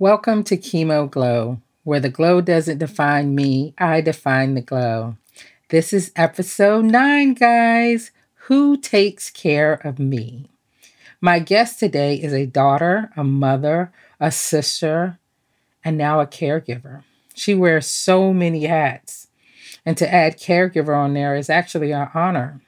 [0.00, 5.16] Welcome to Chemo Glow, where the glow doesn't define me, I define the glow.
[5.70, 8.12] This is episode nine, guys.
[8.46, 10.50] Who takes care of me?
[11.20, 13.90] My guest today is a daughter, a mother,
[14.20, 15.18] a sister,
[15.84, 17.02] and now a caregiver.
[17.34, 19.26] She wears so many hats.
[19.84, 22.60] And to add caregiver on there is actually an honor.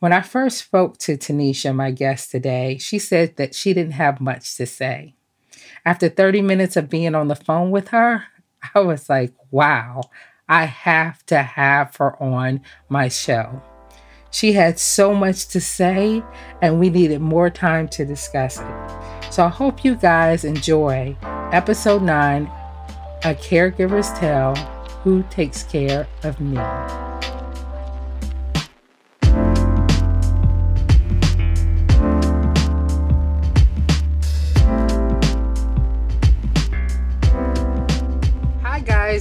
[0.00, 4.20] When I first spoke to Tanisha, my guest today, she said that she didn't have
[4.20, 5.14] much to say.
[5.84, 8.24] After 30 minutes of being on the phone with her,
[8.74, 10.02] I was like, wow,
[10.48, 13.62] I have to have her on my show.
[14.30, 16.22] She had so much to say,
[16.62, 19.32] and we needed more time to discuss it.
[19.32, 21.16] So I hope you guys enjoy
[21.52, 22.46] episode 9
[23.24, 24.54] A Caregiver's Tale
[25.02, 27.09] Who Takes Care of Me.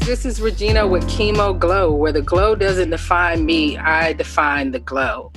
[0.10, 4.80] This is Regina with Chemo Glow, where the glow doesn't define me, I define the
[4.80, 5.32] glow.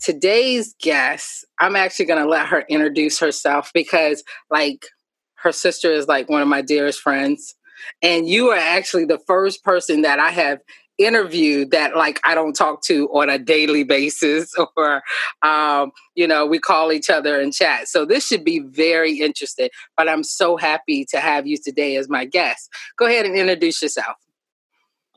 [0.00, 4.86] Today's guest, I'm actually going to let her introduce herself because, like,
[5.34, 7.56] her sister is like one of my dearest friends.
[8.00, 10.60] And you are actually the first person that I have
[10.98, 15.02] interview that like I don't talk to on a daily basis or
[15.42, 17.88] um, you know we call each other and chat.
[17.88, 19.68] So this should be very interesting.
[19.96, 22.70] But I'm so happy to have you today as my guest.
[22.98, 24.16] Go ahead and introduce yourself.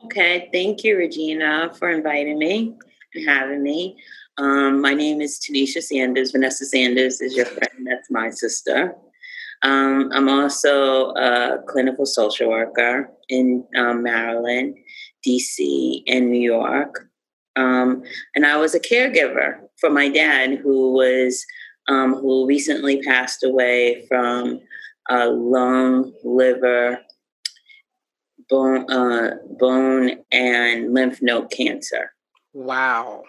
[0.04, 2.74] Okay, thank you, Regina, for inviting me
[3.14, 3.98] and having me.
[4.38, 6.30] Um, my name is Tanisha Sanders.
[6.30, 7.86] Vanessa Sanders is your friend.
[7.86, 8.94] That's my sister.
[9.62, 14.78] Um, I'm also a clinical social worker in um, Maryland.
[15.26, 17.08] DC, and New York.
[17.56, 18.02] Um,
[18.34, 21.44] and I was a caregiver for my dad, who was
[21.88, 24.60] um, who recently passed away from
[25.08, 27.00] a lung, liver,
[28.48, 32.12] bone, uh, bone, and lymph node cancer.
[32.52, 33.24] Wow.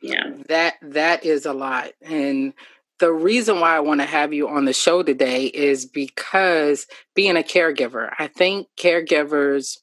[0.00, 0.32] Yeah.
[0.48, 2.54] That that is a lot, and
[3.02, 6.86] the reason why I want to have you on the show today is because
[7.16, 9.78] being a caregiver, I think caregivers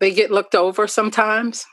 [0.00, 1.66] they get looked over sometimes.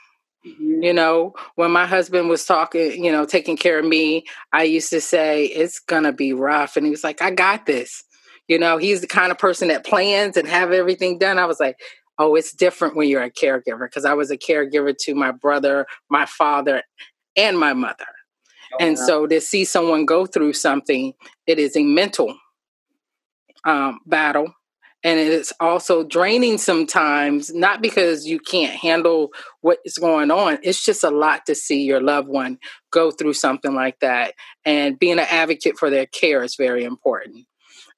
[0.46, 0.82] Mm-hmm.
[0.82, 4.90] You know, when my husband was talking, you know, taking care of me, I used
[4.90, 6.76] to say, it's going to be rough.
[6.76, 8.02] And he was like, I got this.
[8.48, 11.38] You know, he's the kind of person that plans and have everything done.
[11.38, 11.76] I was like,
[12.18, 15.86] oh, it's different when you're a caregiver because I was a caregiver to my brother,
[16.10, 16.82] my father,
[17.36, 18.06] and my mother.
[18.74, 19.06] Oh, and wow.
[19.06, 21.14] so to see someone go through something,
[21.46, 22.36] it is a mental
[23.64, 24.52] um, battle
[25.04, 29.30] and it's also draining sometimes not because you can't handle
[29.60, 32.58] what is going on it's just a lot to see your loved one
[32.92, 34.34] go through something like that.
[34.64, 37.46] And being an advocate for their care is very important.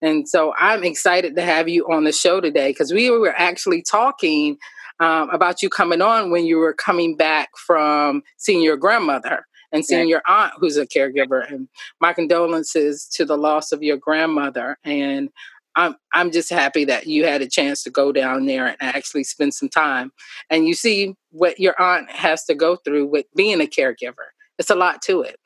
[0.01, 3.81] And so i'm excited to have you on the show today because we were actually
[3.81, 4.59] talking
[5.01, 9.85] um, about you coming on when you were coming back from seeing your grandmother and
[9.85, 11.51] seeing your aunt who's a caregiver.
[11.51, 11.69] And
[12.01, 14.79] my condolences to the loss of your grandmother.
[14.85, 15.31] And
[15.77, 19.25] I'm I'm just happy that you had a chance to go down there and actually
[19.25, 20.13] spend some time
[20.51, 24.29] and you see what your aunt has to go through with being a caregiver.
[24.59, 25.37] It's a lot to it.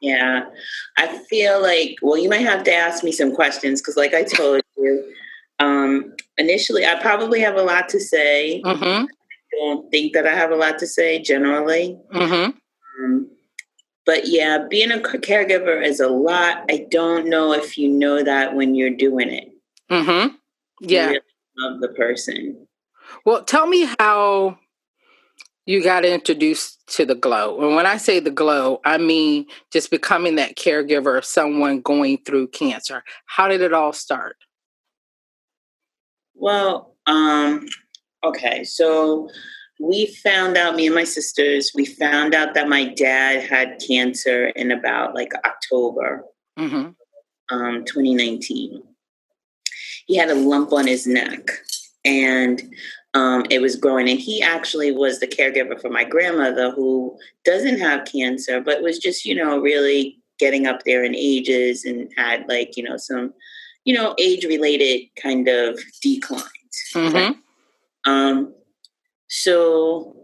[0.00, 0.46] Yeah.
[0.96, 4.24] I feel like well you might have to ask me some questions cuz like I
[4.24, 5.04] told you
[5.60, 8.62] um initially I probably have a lot to say.
[8.64, 9.04] Mm-hmm.
[9.04, 11.98] I don't think that I have a lot to say generally.
[12.12, 12.50] Mm-hmm.
[13.04, 13.30] Um,
[14.08, 16.64] but yeah, being a caregiver is a lot.
[16.70, 19.52] I don't know if you know that when you're doing it.
[19.90, 20.34] Mm-hmm.
[20.80, 21.06] Yeah.
[21.06, 21.20] Really
[21.56, 22.66] love the person.
[23.24, 24.58] Well, tell me how
[25.66, 27.60] you got introduced to the glow.
[27.60, 32.18] And when I say the glow, I mean just becoming that caregiver of someone going
[32.24, 33.02] through cancer.
[33.26, 34.36] How did it all start?
[36.34, 37.66] Well, um,
[38.24, 39.28] okay, so
[39.80, 44.48] we found out, me and my sisters, we found out that my dad had cancer
[44.48, 46.24] in about like October
[46.58, 46.90] mm-hmm.
[47.54, 48.82] um, 2019
[50.08, 51.50] he had a lump on his neck
[52.04, 52.62] and
[53.14, 54.08] um, it was growing.
[54.08, 58.98] And he actually was the caregiver for my grandmother who doesn't have cancer, but was
[58.98, 63.32] just, you know, really getting up there in ages and had like, you know, some,
[63.84, 66.44] you know, age related kind of declines.
[66.94, 68.10] Mm-hmm.
[68.10, 68.54] Um,
[69.28, 70.16] so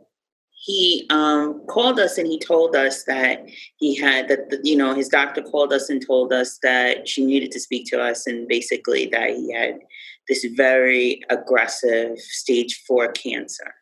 [0.64, 3.46] he um, called us and he told us that
[3.76, 7.24] he had that the, you know his doctor called us and told us that she
[7.24, 9.78] needed to speak to us and basically that he had
[10.26, 13.74] this very aggressive stage four cancer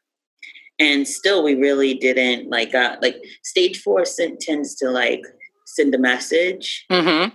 [0.81, 4.03] and still we really didn't like uh, like stage four
[4.41, 5.23] tends to like
[5.67, 7.33] send a message mm-hmm.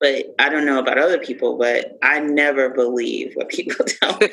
[0.00, 4.30] but I don't know about other people, but I never believe what people tell me.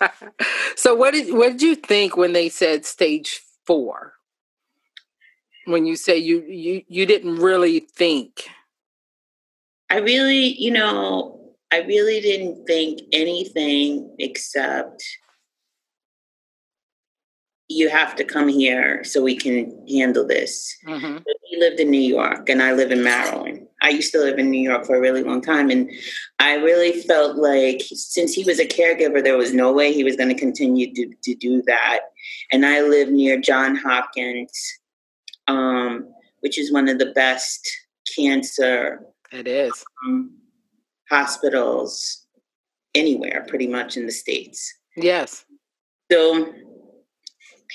[0.76, 4.14] so what did what did you think when they said stage four?
[5.66, 8.48] When you say you you you didn't really think
[9.90, 15.04] I really, you know, I really didn't think anything except
[17.68, 20.76] you have to come here so we can handle this.
[20.86, 21.18] Mm-hmm.
[21.44, 23.66] He lived in New York and I live in Maryland.
[23.82, 25.70] I used to live in New York for a really long time.
[25.70, 25.90] And
[26.38, 30.16] I really felt like since he was a caregiver, there was no way he was
[30.16, 32.00] going to continue to, to do that.
[32.52, 34.52] And I live near John Hopkins,
[35.48, 36.06] um,
[36.40, 37.66] which is one of the best
[38.14, 39.00] cancer
[39.32, 39.84] it is.
[40.06, 40.36] Um,
[41.10, 42.26] hospitals
[42.94, 44.72] anywhere, pretty much in the States.
[44.96, 45.44] Yes.
[46.12, 46.52] So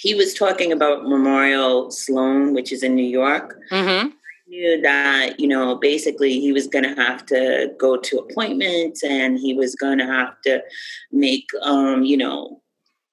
[0.01, 3.59] he was talking about Memorial Sloan, which is in New York.
[3.71, 4.09] Mm-hmm.
[4.47, 9.37] knew that, you know, basically he was going to have to go to appointments and
[9.37, 10.63] he was going to have to
[11.11, 12.61] make, um, you know,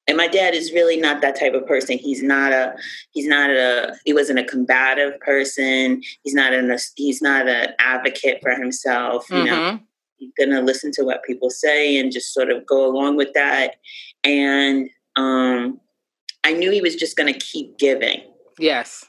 [0.08, 2.76] and my dad is really not that type of person he's not a
[3.10, 8.38] he's not a he wasn't a combative person he's not an he's not an advocate
[8.40, 9.46] for himself you mm-hmm.
[9.46, 9.80] know
[10.18, 13.74] he's gonna listen to what people say and just sort of go along with that
[14.22, 15.80] and um
[16.46, 18.20] i knew he was just gonna keep giving
[18.58, 19.04] yes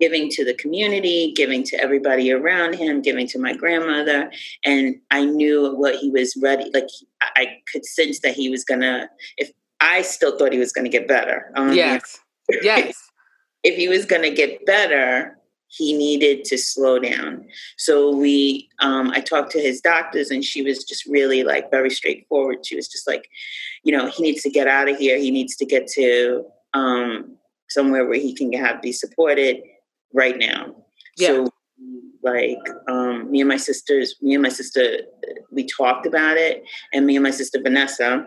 [0.00, 4.30] giving to the community giving to everybody around him giving to my grandmother
[4.64, 6.88] and i knew what he was ready like
[7.36, 9.50] i could sense that he was gonna if
[9.80, 11.50] I still thought he was going to get better.
[11.54, 12.18] Um, yes.
[12.62, 13.10] yes.
[13.64, 15.36] if he was going to get better,
[15.68, 17.46] he needed to slow down.
[17.76, 21.90] So we, um, I talked to his doctors, and she was just really like very
[21.90, 22.64] straightforward.
[22.64, 23.28] She was just like,
[23.82, 25.18] you know, he needs to get out of here.
[25.18, 26.44] He needs to get to
[26.76, 27.36] um,
[27.68, 29.62] somewhere where he can have be supported
[30.12, 30.74] right now.
[31.16, 31.28] Yeah.
[31.28, 31.50] So
[32.22, 32.58] like
[32.88, 34.98] um, me and my sisters, me and my sister,
[35.50, 38.26] we talked about it, and me and my sister Vanessa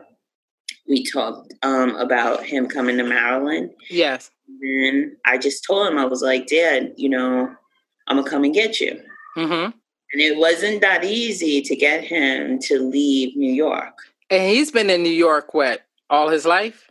[0.89, 3.69] we talked um, about him coming to Maryland.
[3.89, 4.31] Yes.
[4.61, 7.49] And I just told him, I was like, Dad, you know,
[8.07, 8.99] I'm going to come and get you.
[9.37, 9.71] Mm-hmm.
[10.11, 13.93] And it wasn't that easy to get him to leave New York.
[14.31, 16.89] And he's been in New York, what, all his life?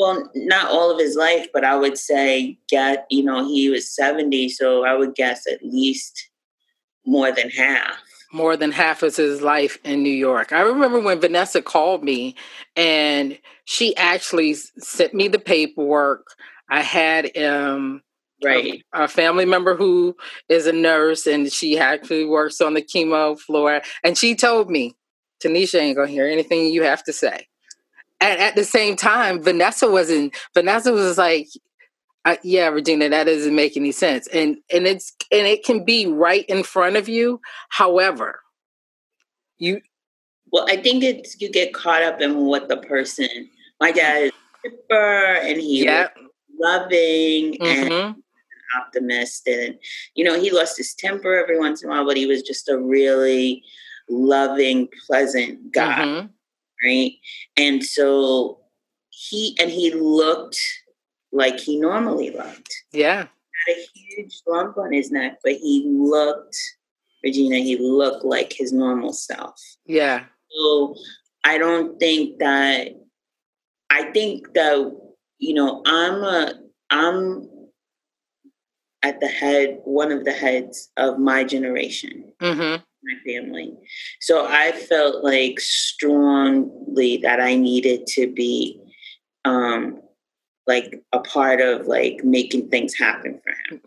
[0.00, 3.94] Well, not all of his life, but I would say, get, you know, he was
[3.94, 6.30] 70, so I would guess at least
[7.04, 7.98] more than half
[8.32, 10.52] more than half of his life in New York.
[10.52, 12.36] I remember when Vanessa called me
[12.76, 16.24] and she actually sent me the paperwork.
[16.68, 18.02] I had um
[18.42, 20.16] right a, a, family member who
[20.48, 24.96] is a nurse and she actually works on the chemo floor and she told me
[25.44, 27.46] tanisha ain't gonna hear anything you have to say
[28.20, 31.48] and at the same time vanessa wasn't vanessa was like
[32.42, 34.26] yeah, Regina, that doesn't make any sense.
[34.28, 37.40] And and it's and it can be right in front of you.
[37.70, 38.40] However,
[39.58, 39.80] you
[40.52, 43.28] well, I think it's you get caught up in what the person.
[43.80, 44.32] My dad is
[44.64, 46.08] super, and he yeah.
[46.58, 47.92] loving mm-hmm.
[47.92, 48.16] and
[48.76, 49.78] optimist, and
[50.14, 52.68] you know he lost his temper every once in a while, but he was just
[52.68, 53.62] a really
[54.08, 56.26] loving, pleasant guy, mm-hmm.
[56.84, 57.12] Right?
[57.56, 58.60] And so
[59.10, 60.58] he and he looked
[61.32, 62.74] like he normally looked.
[62.92, 63.26] Yeah.
[63.66, 66.56] Had a huge lump on his neck, but he looked,
[67.22, 69.60] Regina, he looked like his normal self.
[69.86, 70.24] Yeah.
[70.50, 70.94] So
[71.44, 72.88] I don't think that,
[73.90, 74.98] I think that,
[75.38, 76.54] you know, I'm a,
[76.88, 77.48] I'm
[79.02, 82.32] at the head, one of the heads of my generation.
[82.40, 83.72] Mm-hmm my family.
[84.20, 88.80] So I felt like strongly that I needed to be
[89.44, 90.00] um,
[90.66, 93.82] like a part of like making things happen for him.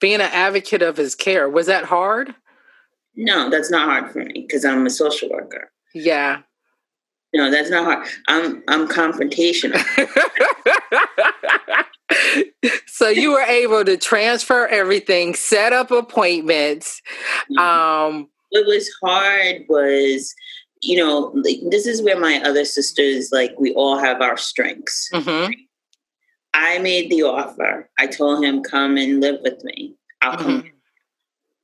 [0.00, 2.34] Being an advocate of his care, was that hard?
[3.14, 5.70] No, that's not hard for me because I'm a social worker.
[5.94, 6.42] Yeah.
[7.34, 8.06] No, that's not hard.
[8.28, 9.82] I'm I'm confrontational.
[12.86, 17.02] so you were able to transfer everything, set up appointments.
[17.50, 17.58] Mm-hmm.
[17.58, 20.34] Um what was hard was
[20.82, 21.34] you know
[21.70, 25.52] this is where my other sisters like we all have our strengths mm-hmm.
[26.56, 27.90] I made the offer.
[27.98, 29.94] I told him, come and live with me.
[30.22, 30.62] I'll come.
[30.62, 30.68] Mm-hmm.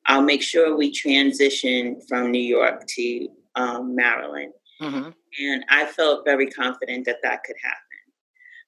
[0.07, 4.53] I'll make sure we transition from New York to um, Maryland.
[4.83, 5.11] Mm-hmm.
[5.41, 7.79] And I felt very confident that that could happen.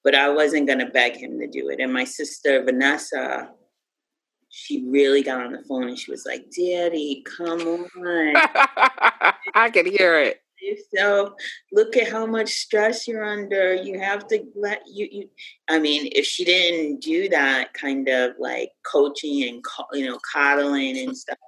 [0.03, 1.79] But I wasn't going to beg him to do it.
[1.79, 3.51] And my sister, Vanessa,
[4.57, 7.89] she really got on the phone and she was like, Daddy, come on.
[9.55, 11.33] I can hear it yourself.
[11.73, 13.75] Look at how much stress you're under.
[13.75, 15.09] You have to let you.
[15.11, 15.31] you
[15.69, 20.99] I mean, if she didn't do that kind of like coaching and you know coddling
[20.99, 21.39] and stuff,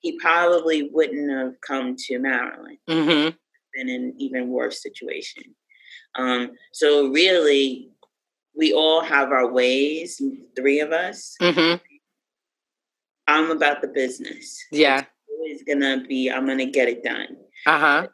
[0.00, 2.78] he probably wouldn't have come to Maryland.
[2.88, 3.30] Mm-hmm.
[3.74, 5.54] Been in an even worse situation.
[6.14, 7.90] Um, so really,
[8.54, 10.20] we all have our ways.
[10.54, 11.34] Three of us.
[11.40, 11.82] Mm-hmm.
[13.32, 14.64] I'm about the business.
[14.70, 16.30] Yeah, it's always gonna be.
[16.30, 17.36] I'm gonna get it done.
[17.66, 18.06] Uh huh.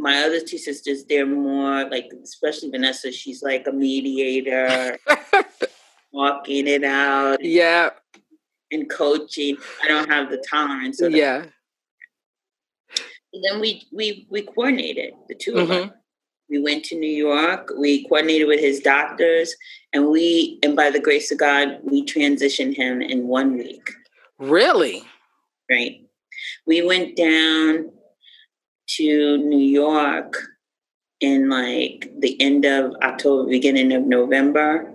[0.00, 3.10] My other two sisters, they're more like, especially Vanessa.
[3.10, 4.96] She's like a mediator,
[6.12, 7.42] walking it out.
[7.42, 7.90] Yeah
[8.70, 9.56] and coaching.
[9.82, 11.00] I don't have the tolerance.
[11.02, 11.44] yeah.
[13.32, 15.60] And then we we we coordinated the 2 mm-hmm.
[15.60, 15.90] of us.
[16.50, 17.72] We went to New York.
[17.78, 19.54] We coordinated with his doctors,
[19.92, 23.90] and we and by the grace of God, we transitioned him in one week.
[24.38, 25.02] Really?
[25.70, 26.00] Right.
[26.66, 27.90] We went down
[28.96, 30.34] to New York
[31.20, 34.92] in like the end of October, beginning of November.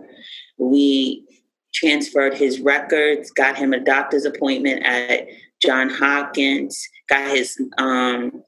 [0.57, 1.25] We
[1.73, 5.27] transferred his records, got him a doctor's appointment at
[5.61, 8.43] John Hopkins, got his um,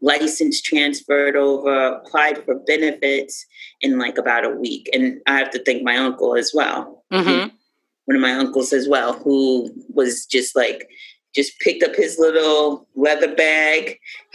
[0.00, 3.44] license transferred over, applied for benefits
[3.80, 4.88] in like about a week.
[4.92, 7.04] And I have to thank my uncle as well.
[7.12, 7.48] Mm-hmm.
[8.04, 10.88] One of my uncles as well, who was just like,
[11.34, 13.98] just picked up his little leather bag.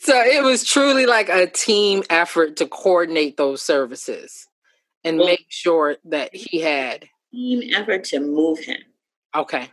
[0.00, 4.46] so it was truly like a team effort to coordinate those services
[5.02, 8.78] and well, make sure that he had team effort to move him.
[9.34, 9.70] Okay.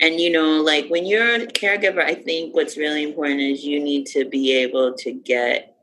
[0.00, 3.82] And you know, like when you're a caregiver, I think what's really important is you
[3.82, 5.74] need to be able to get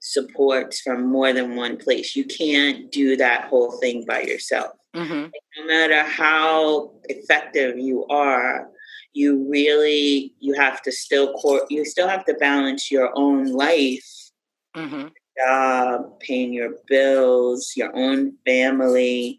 [0.00, 2.16] supports from more than one place.
[2.16, 4.72] You can't do that whole thing by yourself.
[4.94, 5.28] Mm-hmm.
[5.56, 8.68] no matter how effective you are,
[9.14, 14.30] you really you have to still core you still have to balance your own life
[14.76, 19.38] mm-hmm job, paying your bills, your own family,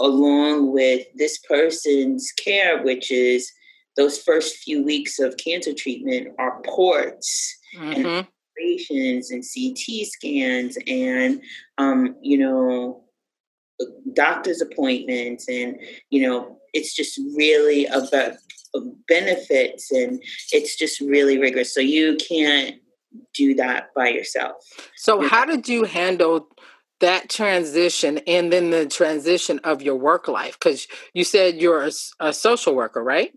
[0.00, 3.50] along with this person's care, which is
[3.96, 7.92] those first few weeks of cancer treatment are ports mm-hmm.
[7.92, 11.40] and operations and CT scans and
[11.78, 13.04] um, you know
[14.14, 15.76] doctor's appointments and
[16.10, 18.34] you know it's just really about
[19.08, 20.22] benefits and
[20.52, 22.76] it's just really rigorous so you can't
[23.32, 24.56] do that by yourself.
[24.96, 26.48] So, how did you handle
[27.04, 30.58] that transition and then the transition of your work life?
[30.58, 33.30] Because you said you're a, a social worker, right?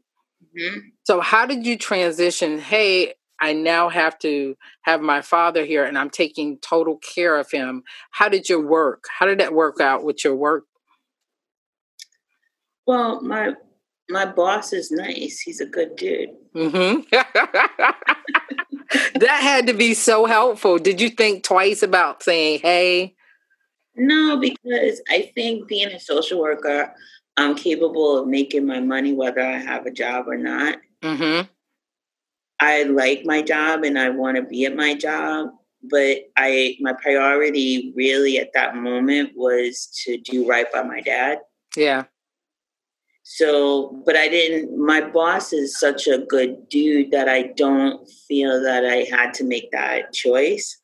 [0.58, 0.80] Mm-hmm.
[1.04, 2.60] So, how did you transition?
[2.60, 7.52] Hey, I now have to have my father here and I'm taking total care of
[7.52, 7.84] him.
[8.12, 9.04] How did your work?
[9.20, 10.64] How did that work out with your work?
[12.86, 13.52] Well, my
[14.10, 15.42] my boss is nice.
[15.42, 16.30] He's a good dude.
[16.56, 17.02] Mm-hmm.
[19.20, 20.78] that had to be so helpful.
[20.78, 23.16] Did you think twice about saying, hey?
[23.98, 26.94] No, because I think being a social worker,
[27.36, 30.78] I'm capable of making my money whether I have a job or not.
[31.02, 31.48] Mm-hmm.
[32.60, 35.50] I like my job and I want to be at my job,
[35.84, 41.40] but I my priority really at that moment was to do right by my dad.
[41.76, 42.06] Yeah.
[43.30, 48.64] So, but I didn't, my boss is such a good dude that I don't feel
[48.64, 50.82] that I had to make that choice.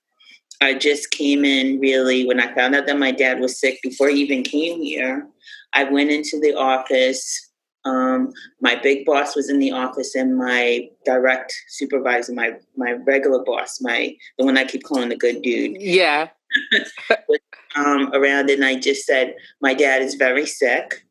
[0.61, 4.09] I just came in really when I found out that my dad was sick before
[4.09, 5.27] he even came here.
[5.73, 7.49] I went into the office.
[7.85, 8.31] Um,
[8.61, 13.79] my big boss was in the office, and my direct supervisor, my my regular boss,
[13.81, 16.29] my the one I keep calling the good dude, yeah,
[17.27, 17.39] was
[17.75, 18.49] um, around.
[18.49, 21.03] And I just said, my dad is very sick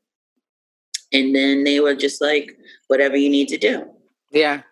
[1.12, 2.56] and then they were just like,
[2.88, 3.86] whatever you need to do.
[4.30, 4.62] Yeah.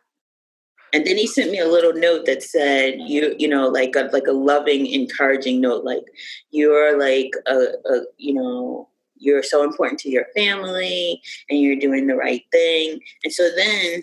[0.92, 4.10] And then he sent me a little note that said, you, you know, like a,
[4.12, 6.04] like a loving, encouraging note, like
[6.50, 7.54] you're like a,
[7.88, 13.00] a, you know, you're so important to your family and you're doing the right thing.
[13.22, 14.02] And so then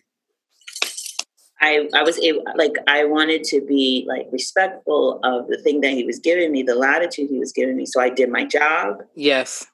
[1.60, 5.92] I, I was able, like, I wanted to be like respectful of the thing that
[5.92, 7.86] he was giving me, the latitude he was giving me.
[7.86, 9.02] So I did my job.
[9.16, 9.66] Yes.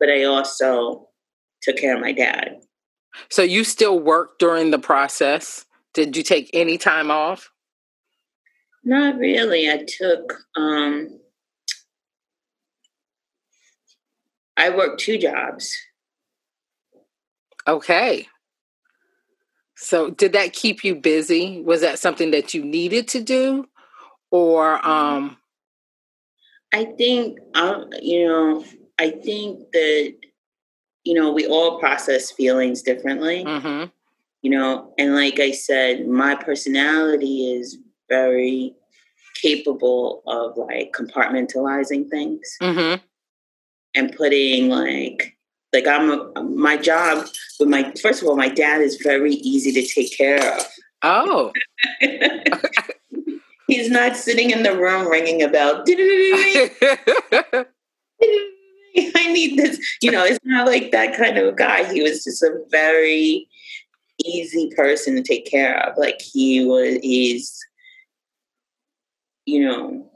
[0.00, 1.08] But I also
[1.62, 2.60] took care of my dad.
[3.30, 5.64] So you still worked during the process?
[5.94, 7.50] Did you take any time off?
[8.84, 9.70] Not really.
[9.70, 11.18] I took um
[14.56, 15.76] I worked two jobs.
[17.66, 18.26] Okay.
[19.76, 21.62] So did that keep you busy?
[21.62, 23.66] Was that something that you needed to do
[24.30, 25.36] or um
[26.72, 28.64] I think um you know,
[28.98, 30.14] I think that
[31.04, 33.44] you know, we all process feelings differently.
[33.44, 33.84] Mm-hmm.
[34.42, 37.76] You know, and like I said, my personality is
[38.08, 38.74] very
[39.40, 43.02] capable of like compartmentalizing things mm-hmm.
[43.94, 45.36] and putting like
[45.72, 47.26] Like I'm a, my job
[47.60, 50.66] with my first of all, my dad is very easy to take care of.
[51.02, 51.52] Oh.
[53.68, 55.84] He's not sitting in the room ringing a bell.
[59.14, 59.78] I need this.
[60.00, 61.92] You know, it's not like that kind of guy.
[61.92, 63.46] He was just a very
[64.24, 65.96] easy person to take care of.
[65.96, 67.58] Like he was, he's,
[69.46, 70.10] you know,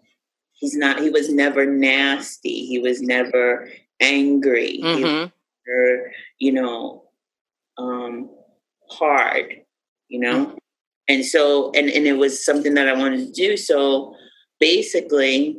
[0.52, 2.66] he's not, he was never nasty.
[2.66, 3.68] He was never
[4.00, 4.80] angry.
[4.82, 5.28] Mm-hmm.
[5.66, 7.04] Never, you know,
[7.78, 8.30] um,
[8.90, 9.62] hard,
[10.08, 10.46] you know?
[10.46, 10.56] Mm-hmm.
[11.08, 13.56] And so, and, and it was something that I wanted to do.
[13.56, 14.14] So
[14.60, 15.58] basically,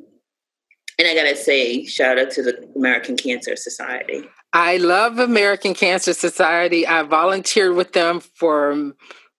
[0.99, 4.23] and I gotta say, shout out to the American Cancer Society.
[4.53, 6.85] I love American Cancer Society.
[6.85, 8.93] I volunteered with them for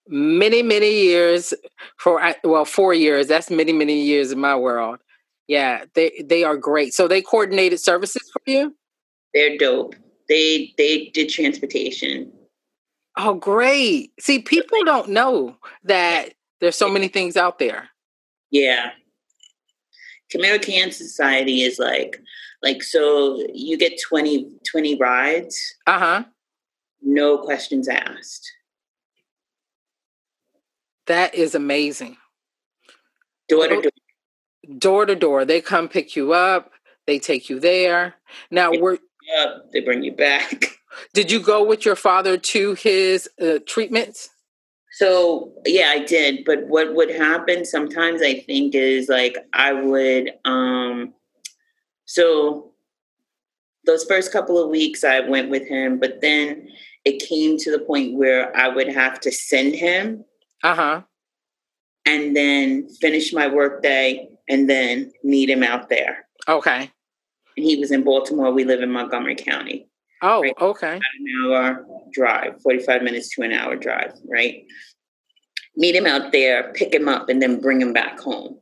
[0.08, 1.54] many, many years.
[1.98, 3.28] For well, four years.
[3.28, 4.98] That's many, many years in my world.
[5.46, 6.94] Yeah, they they are great.
[6.94, 8.74] So they coordinated services for you.
[9.32, 9.94] They're dope.
[10.28, 12.32] They they did transportation.
[13.16, 14.12] Oh, great!
[14.18, 16.30] See, people don't know that
[16.60, 17.88] there's so many things out there.
[18.50, 18.90] Yeah,
[20.34, 22.20] American Cancer Society is like
[22.64, 25.74] like so you get 20, 20 rides.
[25.86, 26.24] Uh-huh.
[27.02, 28.50] No questions asked.
[31.06, 32.16] That is amazing.
[33.48, 33.90] Door to door.
[34.78, 35.44] Door to door.
[35.44, 36.72] They come pick you up,
[37.06, 38.14] they take you there.
[38.50, 38.98] Now they we're
[39.38, 40.64] up, they bring you back.
[41.12, 44.30] Did you go with your father to his uh, treatments?
[44.92, 46.44] So yeah, I did.
[46.44, 51.12] But what would happen sometimes I think is like I would um
[52.14, 52.70] so
[53.86, 56.68] those first couple of weeks I went with him, but then
[57.04, 60.24] it came to the point where I would have to send him.
[60.62, 61.02] Uh-huh.
[62.06, 66.28] And then finish my workday and then meet him out there.
[66.46, 66.88] Okay.
[67.56, 68.52] And he was in Baltimore.
[68.52, 69.88] We live in Montgomery County.
[70.22, 70.54] Oh, right?
[70.60, 70.94] okay.
[70.94, 74.64] An hour drive, 45 minutes to an hour drive, right?
[75.74, 78.60] Meet him out there, pick him up, and then bring him back home.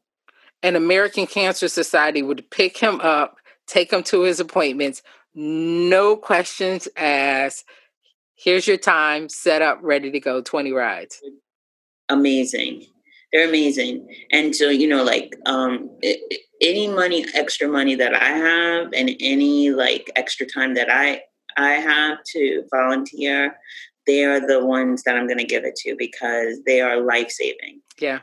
[0.62, 3.36] An American Cancer Society would pick him up,
[3.72, 5.02] take him to his appointments,
[5.34, 7.64] no questions asked.
[8.34, 11.20] Here's your time, set up, ready to go, 20 rides.
[12.08, 12.84] Amazing.
[13.32, 14.06] They're amazing.
[14.30, 15.88] And so, you know, like um,
[16.60, 21.22] any money, extra money that I have, and any like extra time that I
[21.56, 23.56] I have to volunteer,
[24.06, 27.30] they are the ones that I'm going to give it to because they are life
[27.30, 27.80] saving.
[27.98, 28.20] Yeah.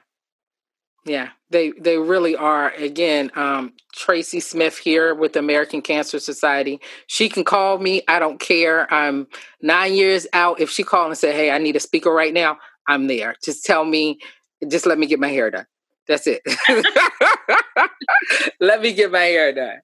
[1.09, 2.69] Yeah, they they really are.
[2.73, 6.79] Again, um, Tracy Smith here with the American Cancer Society.
[7.07, 8.03] She can call me.
[8.07, 8.91] I don't care.
[8.93, 9.25] I'm
[9.59, 10.59] nine years out.
[10.59, 13.35] If she called and said, "Hey, I need a speaker right now," I'm there.
[13.43, 14.19] Just tell me.
[14.67, 15.65] Just let me get my hair done.
[16.07, 16.43] That's it.
[18.59, 19.79] let me get my hair done.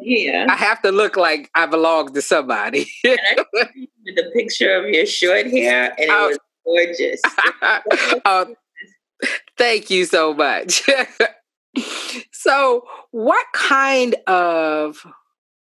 [0.00, 0.46] Yeah.
[0.50, 2.90] I have to look like I belong to somebody.
[3.04, 6.28] the picture of your short hair, and it oh.
[6.30, 7.22] was gorgeous.
[8.24, 8.56] oh,
[9.58, 10.82] thank you so much.
[12.32, 15.04] so, what kind of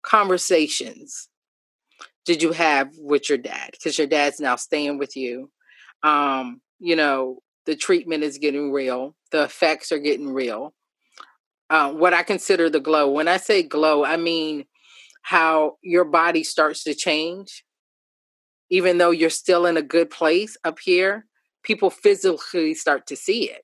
[0.03, 1.29] conversations
[2.25, 3.71] did you have with your dad?
[3.71, 5.49] Because your dad's now staying with you.
[6.03, 10.73] Um, you know, the treatment is getting real, the effects are getting real
[11.73, 13.09] uh, what I consider the glow.
[13.09, 14.65] When I say glow, I mean
[15.23, 17.63] how your body starts to change.
[18.69, 21.25] Even though you're still in a good place up here,
[21.63, 23.63] people physically start to see it.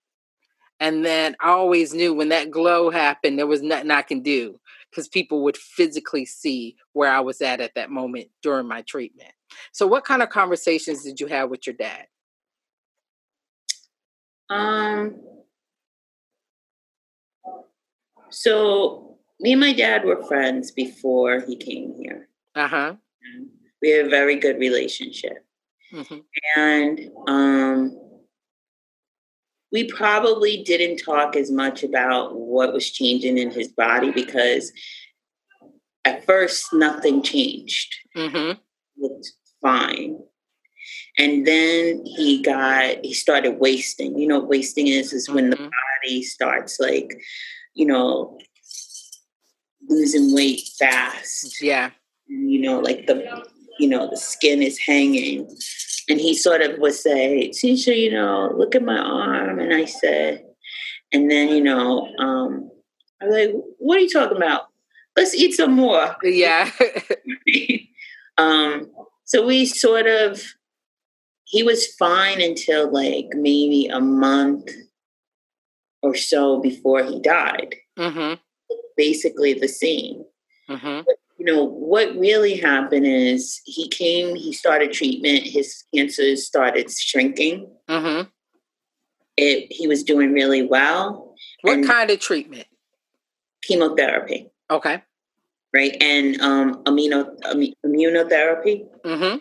[0.80, 4.60] And then I always knew when that glow happened, there was nothing I can do
[4.90, 9.32] because people would physically see where I was at at that moment during my treatment.
[9.74, 12.06] So, what kind of conversations did you have with your dad?
[14.50, 15.16] Um,
[18.30, 22.30] so me and my dad were friends before he came here.
[22.56, 22.96] Uh huh.
[23.82, 25.46] We had a very good relationship,
[25.94, 26.18] mm-hmm.
[26.56, 27.98] and um,
[29.72, 34.72] we probably didn't talk as much about what was changing in his body because
[36.06, 37.94] at first nothing changed.
[38.16, 38.52] Mm-hmm.
[38.52, 38.60] It
[38.98, 40.18] looked fine.
[41.18, 44.18] And then he got, he started wasting.
[44.18, 45.14] You know wasting is?
[45.14, 45.64] Is when mm-hmm.
[45.64, 45.72] the
[46.04, 47.20] body starts like
[47.80, 48.38] you know,
[49.88, 51.62] losing weight fast.
[51.62, 51.92] Yeah.
[52.28, 53.46] You know, like the,
[53.80, 55.48] you know, the skin is hanging.
[56.10, 59.60] And he sort of would say, Tisha, you know, look at my arm.
[59.60, 60.44] And I said,
[61.14, 62.70] and then, you know, um,
[63.22, 64.68] I was like, what are you talking about?
[65.16, 66.16] Let's eat some more.
[66.24, 66.70] Yeah.
[68.38, 68.90] um,
[69.26, 70.42] so we sort of,
[71.46, 74.70] he was fine until like maybe a month
[76.02, 77.76] or so before he died.
[77.98, 78.36] Mm-hmm.
[78.96, 80.24] Basically the same.
[80.70, 81.02] Mm-hmm.
[81.40, 87.72] You know, what really happened is he came, he started treatment, his cancer started shrinking.
[87.88, 88.28] Mm-hmm.
[89.38, 91.34] It, he was doing really well.
[91.62, 92.68] What kind of treatment?
[93.64, 94.50] Chemotherapy.
[94.70, 95.02] Okay.
[95.74, 95.96] Right.
[96.02, 97.34] And um, amino,
[97.86, 98.86] immunotherapy.
[99.06, 99.38] Mm-hmm.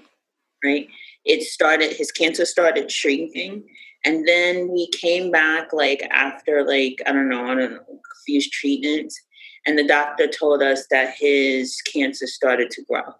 [0.64, 0.88] Right.
[1.24, 3.64] It started, his cancer started shrinking.
[4.04, 8.14] And then we came back like after like, I don't know, I don't know, a
[8.24, 9.20] few treatments
[9.66, 13.14] and the doctor told us that his cancer started to grow.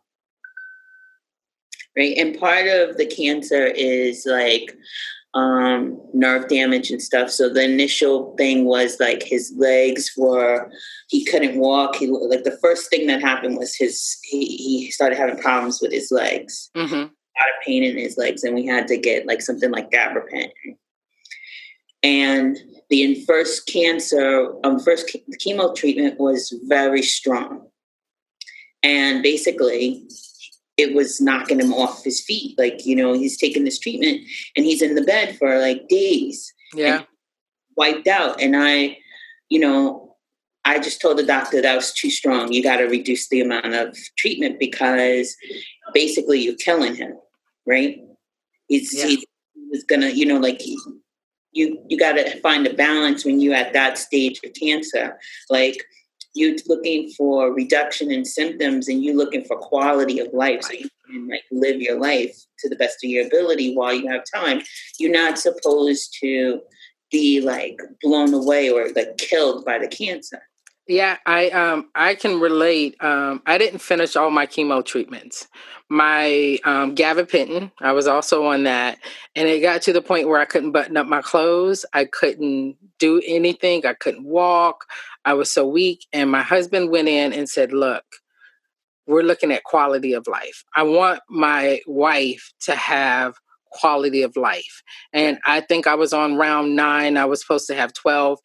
[1.97, 2.17] Right.
[2.17, 4.77] And part of the cancer is like
[5.35, 7.31] um, nerve damage and stuff.
[7.31, 10.71] So the initial thing was like his legs were,
[11.09, 11.97] he couldn't walk.
[11.97, 15.93] He like the first thing that happened was his, he, he started having problems with
[15.93, 16.71] his legs.
[16.77, 16.95] Mm-hmm.
[16.95, 19.91] A lot of pain in his legs, and we had to get like something like
[19.91, 20.77] gabapentin.
[22.03, 22.57] And
[22.91, 27.67] the first cancer, um, first chemo treatment was very strong.
[28.83, 30.07] And basically,
[30.77, 32.57] it was knocking him off his feet.
[32.57, 34.23] Like, you know, he's taking this treatment
[34.57, 36.53] and he's in the bed for like days.
[36.73, 37.03] Yeah.
[37.77, 38.41] Wiped out.
[38.41, 38.99] And I,
[39.49, 40.17] you know,
[40.65, 42.53] I just told the doctor that was too strong.
[42.53, 45.35] You got to reduce the amount of treatment because
[45.95, 47.15] basically you're killing him,
[47.67, 47.99] right?
[48.69, 49.07] He's, yeah.
[49.07, 49.27] he
[49.71, 50.79] was gonna, you know, like he,
[51.53, 55.19] you you got to find a balance when you at that stage of cancer.
[55.51, 55.83] Like
[56.35, 60.89] you looking for reduction in symptoms and you looking for quality of life so you
[61.11, 64.61] can like live your life to the best of your ability while you have time.
[64.99, 66.61] You're not supposed to
[67.11, 70.43] be like blown away or like killed by the cancer
[70.89, 72.97] yeah, I um I can relate.
[73.03, 75.47] Um, I didn't finish all my chemo treatments.
[75.91, 78.99] My um, gabapentin, I was also on that,
[79.37, 81.85] and it got to the point where I couldn't button up my clothes.
[81.93, 83.85] I couldn't do anything.
[83.87, 84.87] I couldn't walk.
[85.25, 86.07] I was so weak.
[86.13, 88.05] And my husband went in and said, "Look,
[89.07, 90.65] we're looking at quality of life.
[90.75, 93.35] I want my wife to have
[93.73, 97.19] quality of life." And I think I was on round nine.
[97.19, 98.39] I was supposed to have twelve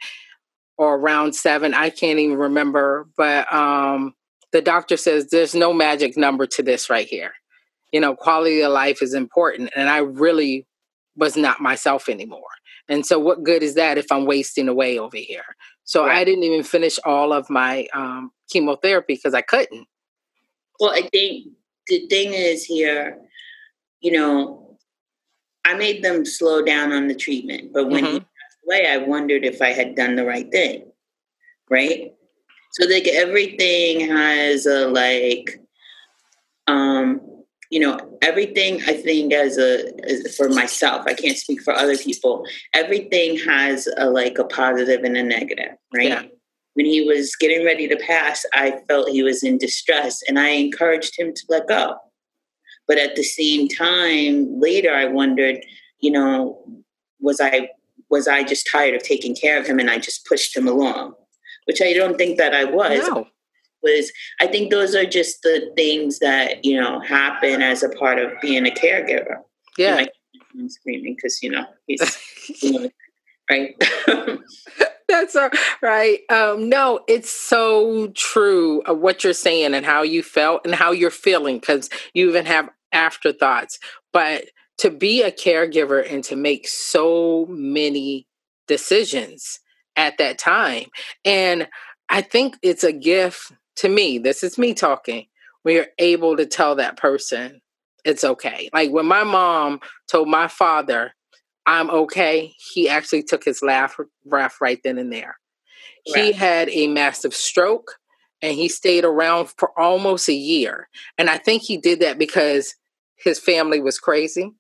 [0.78, 1.74] or round seven.
[1.74, 4.14] I can't even remember, but um,
[4.52, 7.34] the doctor says there's no magic number to this right here.
[7.92, 9.72] You know, quality of life is important.
[9.76, 10.68] And I really
[11.16, 12.42] was not myself anymore.
[12.90, 15.44] And so, what good is that if I'm wasting away over here?
[15.86, 16.18] So, right.
[16.18, 19.88] I didn't even finish all of my um, chemotherapy because I couldn't.
[20.80, 21.48] Well, I think
[21.88, 23.18] the thing is here,
[24.02, 24.78] you know,
[25.66, 28.18] I made them slow down on the treatment, but when mm-hmm
[28.66, 30.92] way, I wondered if I had done the right thing,
[31.70, 32.14] right?
[32.74, 35.60] So like everything has a like,
[36.68, 37.22] um,
[37.70, 41.98] you know, everything I think as a as for myself, I can't speak for other
[41.98, 42.46] people.
[42.74, 46.10] Everything has a like a positive and a negative, right?
[46.10, 46.24] Yeah.
[46.76, 50.50] When he was getting ready to pass, I felt he was in distress, and I
[50.50, 51.98] encouraged him to let go.
[52.88, 55.64] But at the same time, later I wondered,
[56.00, 56.64] you know,
[57.20, 57.70] was I
[58.14, 61.16] was I just tired of taking care of him and I just pushed him along,
[61.66, 63.00] which I don't think that I was.
[63.10, 63.28] No.
[63.82, 68.20] Was I think those are just the things that you know happen as a part
[68.20, 69.38] of being a caregiver.
[69.78, 70.06] Yeah,
[70.54, 72.18] I'm screaming because you know he's
[72.62, 72.90] you know,
[73.50, 73.76] right.
[75.10, 75.50] That's all
[75.82, 76.20] right.
[76.30, 80.92] Um, no, it's so true of what you're saying and how you felt and how
[80.92, 83.80] you're feeling because you even have afterthoughts.
[84.14, 84.46] But
[84.84, 88.28] to be a caregiver and to make so many
[88.68, 89.62] decisions
[89.96, 90.88] at that time.
[91.24, 91.70] And
[92.10, 94.18] I think it's a gift to me.
[94.18, 95.28] This is me talking.
[95.62, 97.62] When you're able to tell that person
[98.04, 98.70] it's okay.
[98.74, 99.80] Like when my mom
[100.12, 101.14] told my father,
[101.66, 105.38] I'm okay, he actually took his laugh breath right then and there.
[106.14, 106.26] Right.
[106.26, 107.96] He had a massive stroke
[108.42, 110.90] and he stayed around for almost a year.
[111.18, 112.76] And I think he did that because
[113.16, 114.52] his family was crazy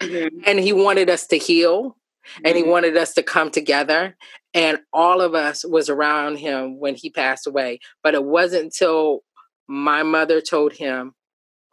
[0.00, 0.38] mm-hmm.
[0.46, 2.42] and he wanted us to heal mm-hmm.
[2.44, 4.16] and he wanted us to come together
[4.54, 7.80] and all of us was around him when he passed away.
[8.02, 9.22] But it wasn't until
[9.68, 11.14] my mother told him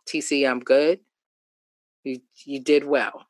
[0.08, 1.00] tc i'm good.
[2.04, 3.26] You you did well.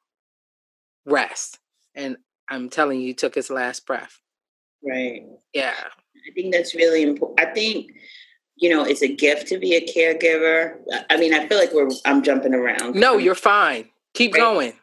[1.05, 1.59] Rest.
[1.93, 2.17] And
[2.49, 4.19] i'm telling you, he took his last breath.
[4.83, 5.23] Right.
[5.53, 5.73] Yeah.
[5.77, 7.91] I think that's really important i think
[8.55, 10.77] you know it's a gift to be a caregiver.
[11.09, 12.95] I mean i feel like we're i'm jumping around.
[12.95, 13.89] No you're fine.
[14.15, 14.39] Keep right?
[14.39, 14.73] going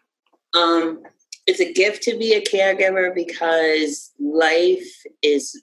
[0.54, 1.02] um,
[1.46, 5.60] it's a gift to be a caregiver because life is,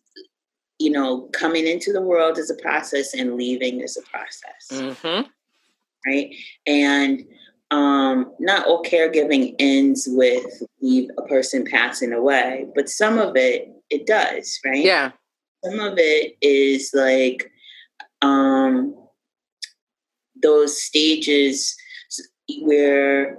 [0.78, 4.68] you know, coming into the world is a process and leaving is a process.
[4.72, 5.30] Mm-hmm.
[6.06, 6.36] Right.
[6.66, 7.24] And
[7.72, 14.06] um, not all caregiving ends with a person passing away, but some of it, it
[14.06, 14.84] does, right?
[14.84, 15.12] Yeah.
[15.64, 17.52] Some of it is like,
[18.22, 18.96] um,
[20.42, 21.76] those stages
[22.62, 23.38] where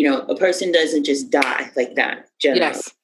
[0.00, 2.62] you know a person doesn't just die like that generally.
[2.62, 2.94] yes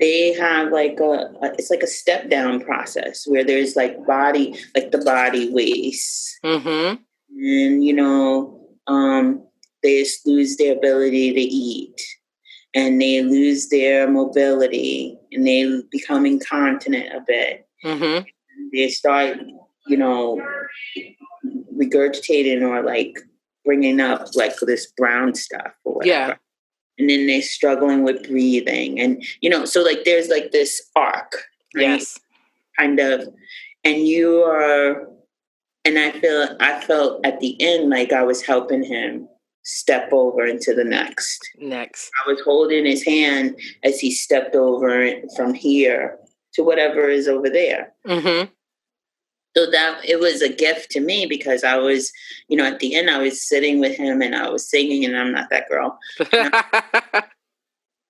[0.00, 4.90] they have like a, it's like a step down process where there's like body like
[4.90, 6.96] the body wastes mm-hmm.
[7.38, 9.46] and you know um
[9.84, 12.00] they just lose their ability to eat
[12.74, 18.24] and they lose their mobility and they become incontinent a bit mm-hmm.
[18.72, 19.38] they start
[19.86, 20.42] you know
[21.78, 23.16] regurgitating or like
[23.64, 26.08] bringing up like this brown stuff or whatever.
[26.08, 26.34] Yeah.
[26.98, 29.00] And then they're struggling with breathing.
[29.00, 31.32] And, you know, so like there's like this arc,
[31.74, 31.82] right?
[31.82, 32.18] Yes.
[32.78, 33.28] Kind of.
[33.84, 35.08] And you are,
[35.84, 39.28] and I feel, I felt at the end like I was helping him
[39.62, 41.40] step over into the next.
[41.58, 42.10] Next.
[42.24, 46.18] I was holding his hand as he stepped over from here
[46.54, 47.94] to whatever is over there.
[48.06, 48.50] Mm-hmm
[49.56, 52.12] so that it was a gift to me because I was,
[52.48, 55.16] you know, at the end I was sitting with him and I was singing, and
[55.16, 55.98] I'm not that girl.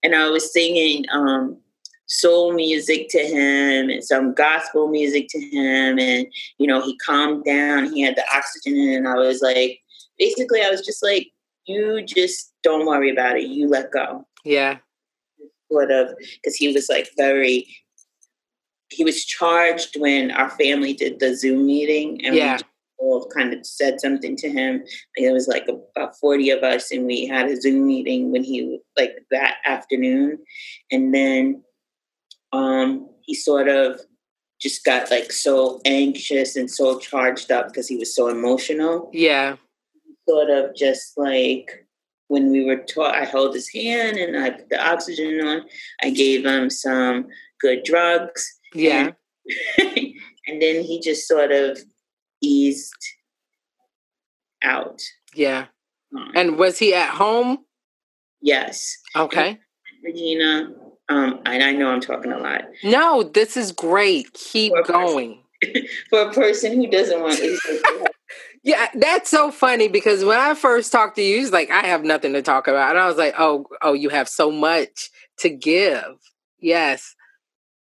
[0.02, 1.58] and I was singing um,
[2.06, 6.26] soul music to him and some gospel music to him, and
[6.58, 7.92] you know, he calmed down.
[7.92, 9.80] He had the oxygen, and I was like,
[10.18, 11.28] basically, I was just like,
[11.66, 13.44] you just don't worry about it.
[13.44, 14.26] You let go.
[14.44, 14.78] Yeah.
[15.70, 17.66] Sort of, because he was like very
[18.90, 22.56] he was charged when our family did the Zoom meeting, and yeah.
[22.56, 22.62] we
[22.98, 24.84] all kind of said something to him.
[25.16, 28.80] It was like about forty of us, and we had a Zoom meeting when he
[28.98, 30.38] like that afternoon,
[30.90, 31.62] and then
[32.52, 34.00] um, he sort of
[34.60, 39.08] just got like so anxious and so charged up because he was so emotional.
[39.12, 39.56] Yeah,
[40.28, 41.86] sort of just like
[42.26, 45.62] when we were taught, I held his hand and I put the oxygen on.
[46.02, 47.28] I gave him some
[47.60, 49.10] good drugs yeah.
[50.46, 51.78] And, then he just sort of
[52.40, 52.92] eased
[54.64, 55.00] out.
[55.32, 55.66] Yeah.
[56.16, 57.58] Um, and was he at home?
[58.40, 58.96] Yes.
[59.14, 59.58] Okay.
[60.02, 60.70] Regina,
[61.10, 62.62] um, and I know I'm talking a lot.
[62.84, 64.32] No, this is great.
[64.32, 65.42] Keep for going.
[65.60, 67.58] Person, for a person who doesn't want to.
[68.62, 72.04] yeah, that's so funny because when I first talked to you, he's like, I have
[72.04, 72.90] nothing to talk about.
[72.90, 76.16] And I was like, oh, oh, you have so much to give.
[76.60, 77.14] Yes.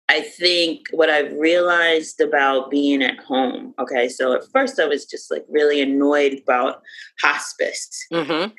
[0.08, 5.04] I think what I've realized about being at home, okay, so at first I was
[5.04, 6.82] just like really annoyed about
[7.20, 8.06] hospice.
[8.12, 8.52] Mm-hmm.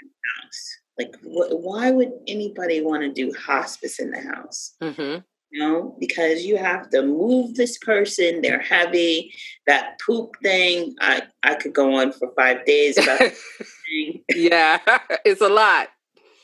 [1.00, 4.76] Like, wh- why would anybody want to do hospice in the house?
[4.84, 5.22] Mm-hmm.
[5.52, 9.34] You know, because you have to move this person, they're heavy.
[9.66, 13.22] That poop thing, I, I could go on for five days about
[14.36, 14.80] Yeah,
[15.26, 15.88] it's a lot.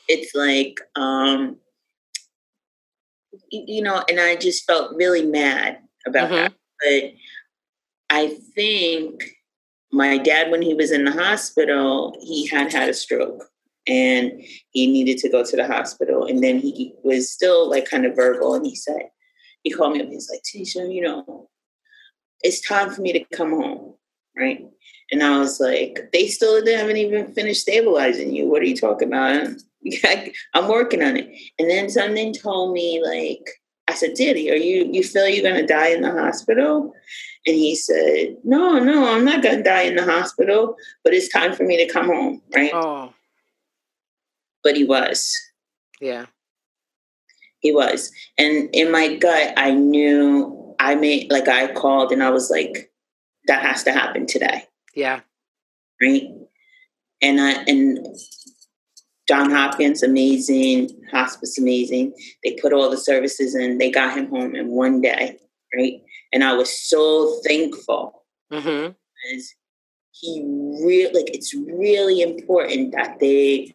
[0.08, 1.58] It's like, um,
[3.50, 6.34] you know, and I just felt really mad about mm-hmm.
[6.34, 6.52] that.
[6.82, 7.12] But
[8.10, 9.24] I think
[9.92, 13.44] my dad, when he was in the hospital, he had had a stroke
[13.86, 16.26] and he needed to go to the hospital.
[16.26, 18.54] And then he was still like kind of verbal.
[18.54, 19.10] And he said,
[19.62, 20.08] he called me up.
[20.08, 21.48] He's like, Tisha, you know,
[22.42, 23.94] it's time for me to come home.
[24.36, 24.66] Right.
[25.10, 28.46] And I was like, they still they haven't even finished stabilizing you.
[28.46, 29.48] What are you talking about?
[30.54, 31.28] I'm working on it.
[31.58, 33.48] And then something told me like,
[33.88, 36.92] I said, Daddy, are you you feel you're gonna die in the hospital?
[37.46, 41.54] And he said, No, no, I'm not gonna die in the hospital, but it's time
[41.54, 42.72] for me to come home, right?
[42.74, 43.12] Oh.
[44.64, 45.36] But he was.
[46.00, 46.26] Yeah.
[47.60, 48.10] He was.
[48.36, 52.90] And in my gut, I knew I made like I called and I was like,
[53.46, 54.64] that has to happen today.
[54.94, 55.20] Yeah.
[56.02, 56.28] Right.
[57.22, 58.06] And I and
[59.28, 62.14] John Hopkins, amazing, hospice, amazing.
[62.44, 65.38] They put all the services in, they got him home in one day,
[65.74, 66.00] right?
[66.32, 68.92] And I was so thankful mm-hmm.
[68.92, 69.54] because
[70.12, 70.42] he
[70.82, 73.74] really, like, it's really important that they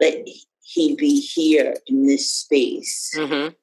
[0.00, 0.26] let
[0.62, 3.54] he be here in this space mm-hmm.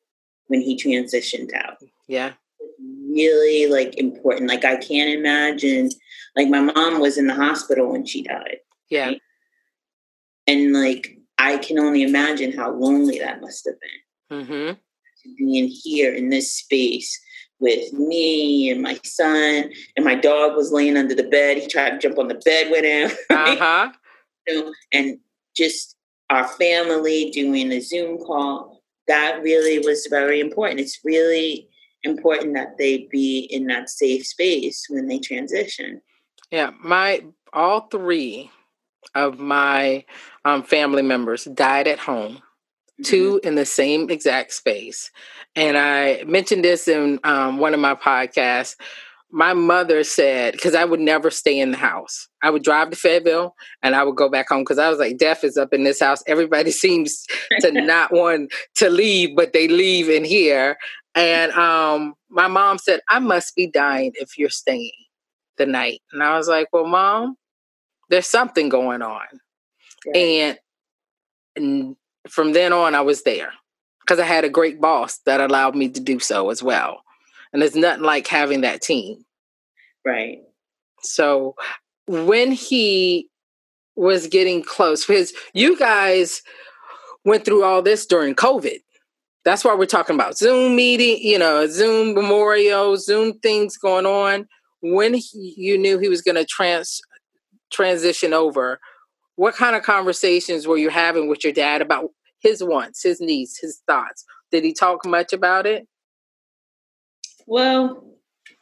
[0.47, 1.77] when he transitioned out.
[2.07, 2.33] Yeah.
[2.79, 4.49] Really, like, important.
[4.49, 5.89] Like, I can't imagine,
[6.35, 8.57] like, my mom was in the hospital when she died.
[8.89, 9.07] Yeah.
[9.07, 9.21] Right?
[10.47, 14.45] And, like, I can only imagine how lonely that must have been.
[14.45, 14.73] Mm-hmm.
[15.37, 17.19] Being here in this space
[17.59, 21.57] with me and my son, and my dog was laying under the bed.
[21.57, 23.17] He tried to jump on the bed with him.
[23.29, 23.59] Right?
[23.59, 23.91] Uh-huh.
[24.47, 25.19] You know, and
[25.55, 25.95] just
[26.29, 28.81] our family doing a Zoom call.
[29.07, 30.79] That really was very important.
[30.79, 31.67] It's really
[32.03, 36.01] important that they be in that safe space when they transition.
[36.51, 37.23] Yeah, my
[37.53, 38.51] all three
[39.15, 40.03] of my
[40.45, 43.03] um, family members died at home, mm-hmm.
[43.03, 45.11] two in the same exact space.
[45.55, 48.75] And I mentioned this in um, one of my podcasts.
[49.29, 52.29] my mother said because I would never stay in the house.
[52.41, 55.17] I would drive to Fayetteville and I would go back home because I was like,
[55.17, 57.25] "Death is up in this house." Everybody seems
[57.59, 60.77] to not want to leave, but they leave in here.
[61.15, 64.91] And um, my mom said, "I must be dying if you're staying
[65.57, 67.35] the night." And I was like, "Well, mom,
[68.09, 69.25] there's something going on."
[70.13, 70.57] And,
[71.55, 71.95] and
[72.29, 73.51] from then on, I was there
[74.01, 77.01] because I had a great boss that allowed me to do so as well.
[77.51, 79.25] And it's nothing like having that team.
[80.05, 80.39] Right.
[81.01, 81.55] So
[82.07, 83.29] when he
[83.95, 86.41] was getting close, because you guys
[87.25, 88.77] went through all this during COVID.
[89.43, 94.47] That's why we're talking about Zoom meeting, you know, Zoom memorial, Zoom things going on.
[94.81, 97.01] When he, you knew he was going to trans
[97.71, 98.79] transition over,
[99.35, 103.57] what kind of conversations were you having with your dad about his wants, his needs,
[103.57, 104.25] his thoughts?
[104.51, 105.87] Did he talk much about it?
[107.45, 108.03] Well,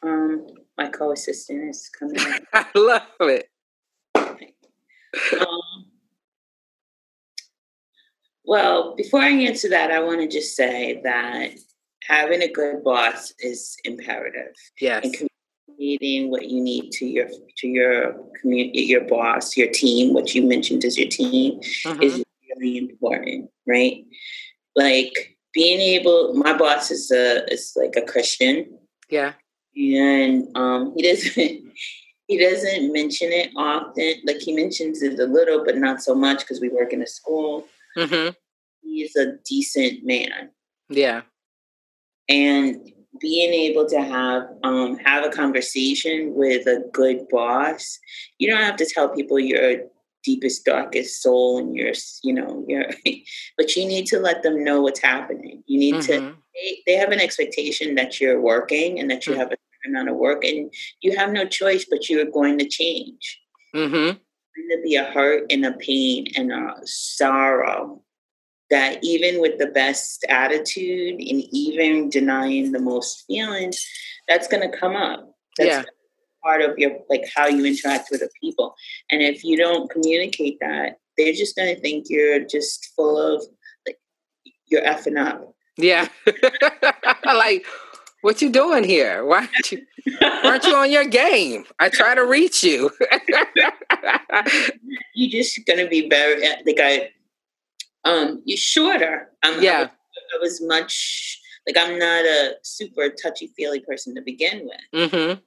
[0.04, 0.46] um,
[0.78, 2.18] my co-assistant is coming.
[2.54, 3.50] I love it.
[4.16, 5.86] Um,
[8.46, 11.52] well, before I answer that, I want to just say that
[12.04, 14.54] having a good boss is imperative.
[14.80, 15.06] Yes.
[15.06, 15.30] And
[15.76, 20.42] communicating what you need to your to your community, your boss, your team, what you
[20.42, 22.02] mentioned as your team, mm-hmm.
[22.02, 22.24] is
[22.58, 24.06] really important, right?
[24.76, 28.78] Like being able my boss is a is like a christian
[29.10, 29.34] yeah
[29.76, 31.36] and um he doesn't
[32.28, 36.40] he doesn't mention it often like he mentions it a little but not so much
[36.40, 37.66] because we work in a school
[37.98, 38.32] mm-hmm.
[38.82, 40.52] he's a decent man
[40.90, 41.22] yeah
[42.28, 48.00] and being able to have um, have a conversation with a good boss
[48.38, 49.84] you don't have to tell people you're
[50.24, 52.86] deepest darkest soul and your you know your
[53.58, 56.28] but you need to let them know what's happening you need mm-hmm.
[56.28, 59.42] to they, they, have an expectation that you're working and that you mm-hmm.
[59.42, 62.68] have a certain amount of work and you have no choice but you're going to
[62.68, 63.40] change
[63.76, 63.94] mm-hmm.
[63.94, 64.18] going
[64.72, 68.02] to be a hurt and a pain and a sorrow
[68.70, 73.86] that even with the best attitude and even denying the most feelings
[74.28, 75.84] that's going to come up that's yeah
[76.46, 78.76] part of your like how you interact with the people.
[79.12, 83.44] And if you don't communicate that, they're just gonna think you're just full of
[83.88, 83.98] like
[84.68, 85.54] you're effing up.
[85.78, 86.08] Yeah.
[87.26, 87.66] like
[88.22, 89.26] what you doing here?
[89.26, 89.86] Why aren't you
[90.44, 91.66] aren't you on your game?
[91.80, 92.92] I try to reach you.
[95.16, 97.10] you're just gonna be very like I
[98.06, 99.30] um you're shorter.
[99.44, 99.80] I'm yeah.
[99.80, 99.90] I was,
[100.36, 105.12] I was much like I'm not a super touchy feely person to begin with.
[105.12, 105.42] Mm-hmm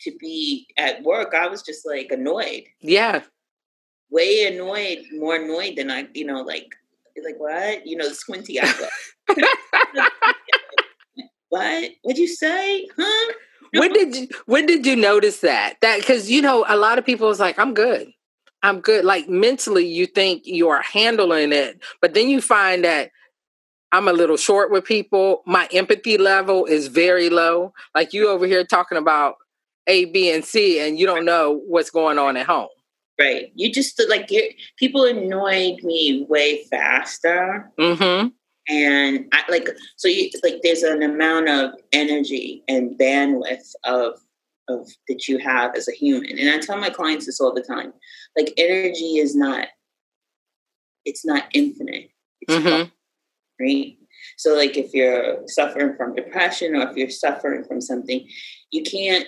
[0.00, 2.64] to be at work, I was just like annoyed.
[2.80, 3.22] Yeah.
[4.10, 6.74] Way annoyed, more annoyed than I, you know, like,
[7.24, 7.86] like what?
[7.86, 8.72] You know, the squinty eye.
[11.48, 11.90] what?
[12.02, 12.86] What'd you say?
[12.96, 13.32] Huh?
[13.74, 15.74] when did you when did you notice that?
[15.82, 18.12] That because you know, a lot of people is like, I'm good.
[18.62, 19.04] I'm good.
[19.04, 23.10] Like mentally, you think you are handling it, but then you find that
[23.92, 25.42] I'm a little short with people.
[25.46, 27.72] My empathy level is very low.
[27.94, 29.36] Like you over here talking about
[29.86, 32.68] a, B, and C, and you don't know what's going on at home.
[33.18, 33.50] Right.
[33.54, 34.30] You just like
[34.76, 37.70] people annoyed me way faster.
[37.78, 38.28] Mm-hmm.
[38.70, 44.20] And I like so you like there's an amount of energy and bandwidth of
[44.68, 46.38] of that you have as a human.
[46.38, 47.92] And I tell my clients this all the time.
[48.36, 49.68] Like energy is not
[51.04, 52.10] it's not infinite.
[52.42, 52.88] It's mm-hmm.
[53.64, 53.96] right?
[54.36, 58.28] So like if you're suffering from depression or if you're suffering from something,
[58.70, 59.26] you can't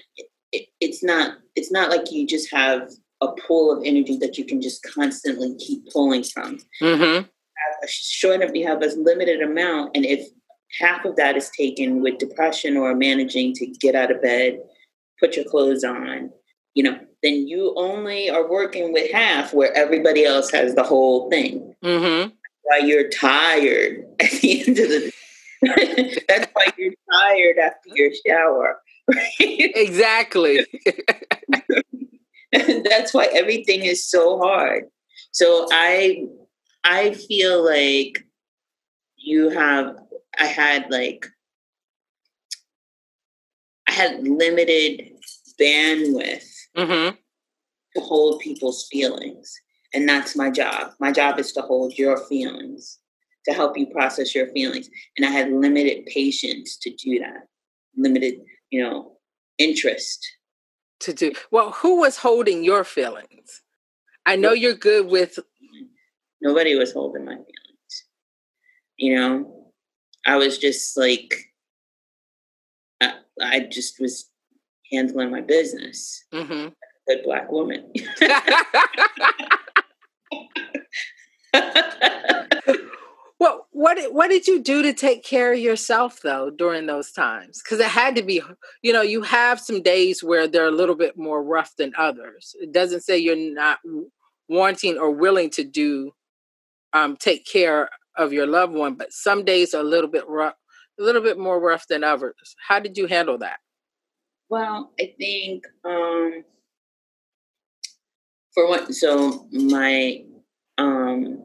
[0.53, 4.45] it, it's not it's not like you just have a pool of energy that you
[4.45, 6.59] can just constantly keep pulling from.
[6.83, 7.27] Mm-hmm.
[7.87, 10.29] Sure enough, you have a limited amount, and if
[10.79, 14.61] half of that is taken with depression or managing to get out of bed,
[15.21, 16.31] put your clothes on,
[16.75, 21.31] you know, then you only are working with half where everybody else has the whole
[21.31, 21.75] thing.
[21.85, 22.31] Mm-hmm.
[22.63, 25.13] Why you're tired at the end of the day.
[26.29, 28.81] That's why you're tired after your shower
[29.41, 30.67] exactly.
[32.53, 34.85] That's why everything is so hard.
[35.33, 36.25] So I
[36.85, 38.25] I feel like
[39.17, 39.97] you have
[40.39, 41.27] I had like
[43.89, 45.10] I had limited
[45.61, 47.17] bandwidth mm-hmm.
[47.97, 49.55] to hold people's feelings.
[49.93, 50.93] And that's my job.
[51.01, 52.99] My job is to hold your feelings,
[53.47, 54.89] to help you process your feelings.
[55.17, 57.49] And I had limited patience to do that.
[57.97, 58.41] Limited
[58.71, 59.17] you know,
[59.59, 60.27] interest.
[61.01, 63.63] To do well, who was holding your feelings?
[64.27, 65.39] I know you're good with.
[66.41, 68.05] Nobody was holding my feelings.
[68.97, 69.73] You know,
[70.27, 71.35] I was just like,
[73.01, 74.30] I, I just was
[74.93, 76.25] handling my business.
[76.33, 76.69] Mm-hmm.
[77.09, 77.93] Good black woman.
[83.39, 87.63] well, what what did you do to take care of yourself though during those times?
[87.63, 88.43] Because it had to be,
[88.83, 92.55] you know, you have some days where they're a little bit more rough than others.
[92.61, 93.79] It doesn't say you're not
[94.49, 96.13] wanting or willing to do
[96.93, 100.55] um, take care of your loved one, but some days are a little bit rough,
[100.99, 102.57] a little bit more rough than others.
[102.67, 103.59] How did you handle that?
[104.51, 106.45] Well, I think um,
[108.53, 110.25] for what so my
[110.77, 111.43] um,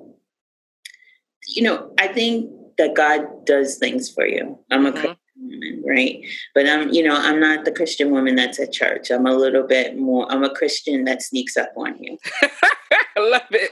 [1.47, 4.57] you know, I think that God does things for you.
[4.71, 4.99] I'm a mm-hmm.
[4.99, 6.25] Christian woman, right?
[6.53, 9.11] But I'm, you know, I'm not the Christian woman that's at church.
[9.11, 10.29] I'm a little bit more.
[10.31, 12.17] I'm a Christian that sneaks up on you.
[12.41, 13.71] I love it.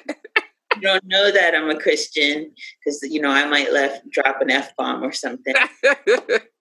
[0.75, 4.51] you don't know that I'm a Christian because you know I might left drop an
[4.51, 5.55] f bomb or something,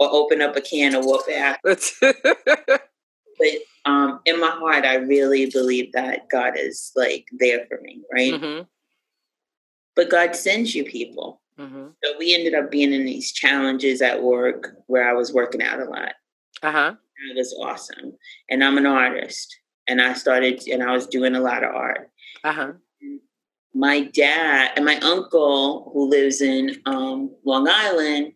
[0.00, 1.58] or open up a can of whoop ass.
[2.00, 2.12] but
[3.84, 8.32] um, in my heart, I really believe that God is like there for me, right?
[8.32, 8.62] Mm-hmm.
[9.94, 11.40] But God sends you people.
[11.58, 11.88] Mm-hmm.
[12.02, 15.80] So we ended up being in these challenges at work where I was working out
[15.80, 16.12] a lot.
[16.62, 16.94] Uh huh.
[17.30, 18.16] It was awesome,
[18.48, 19.54] and I'm an artist,
[19.86, 22.10] and I started, and I was doing a lot of art.
[22.42, 22.72] Uh huh
[23.74, 28.32] my dad and my uncle who lives in um, Long Island,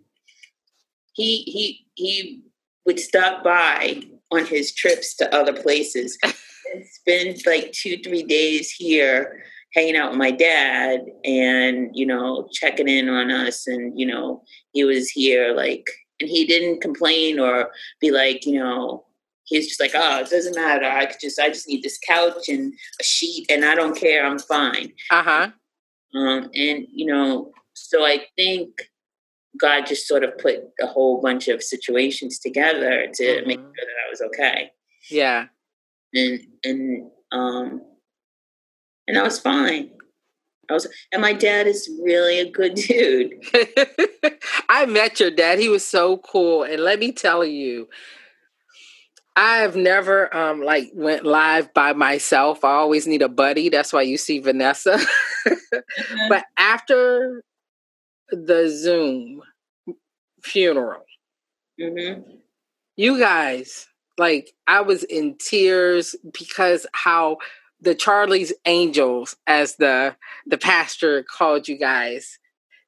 [1.15, 2.43] he he he
[2.87, 4.01] would stop by
[4.31, 9.43] on his trips to other places and spend like two three days here
[9.75, 14.43] hanging out with my dad and you know checking in on us and you know
[14.73, 15.89] he was here like
[16.21, 19.05] and he didn't complain or be like you know
[19.45, 20.87] he's just like, oh, it doesn't matter.
[20.87, 24.27] I could just, I just need this couch and a sheet, and I don't care.
[24.27, 24.93] I'm fine.
[25.11, 25.51] Uh huh.
[26.15, 28.71] Um, and you know, so I think
[29.61, 33.49] God just sort of put a whole bunch of situations together to mm-hmm.
[33.49, 34.71] make sure that I was okay.
[35.11, 35.47] Yeah.
[36.13, 37.83] And and um,
[39.07, 39.91] and I was fine.
[40.71, 43.35] I was, and my dad is really a good dude.
[44.69, 45.59] I met your dad.
[45.59, 46.63] He was so cool.
[46.63, 47.89] And let me tell you,
[49.37, 52.65] I've never um like went live by myself.
[52.65, 53.69] I always need a buddy.
[53.69, 54.99] That's why you see Vanessa.
[55.47, 56.29] mm-hmm.
[56.29, 57.43] But after
[58.31, 59.43] the Zoom
[60.43, 61.05] funeral,
[61.81, 62.23] mm-hmm.
[62.97, 63.87] you guys,
[64.19, 67.39] like I was in tears because how
[67.81, 70.17] the Charlie's Angels, as the
[70.47, 72.39] the pastor called you guys,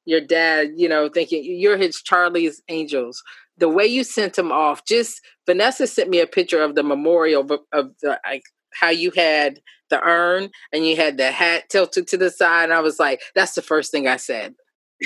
[0.05, 3.23] your dad, you know, thinking you're his Charlie's Angels
[3.57, 7.41] the way you sent him off, just Vanessa sent me a picture of the memorial
[7.41, 9.59] of, of the like how you had
[9.89, 12.65] the urn and you had the hat tilted to the side.
[12.65, 14.53] And I was like, that's the first thing I said.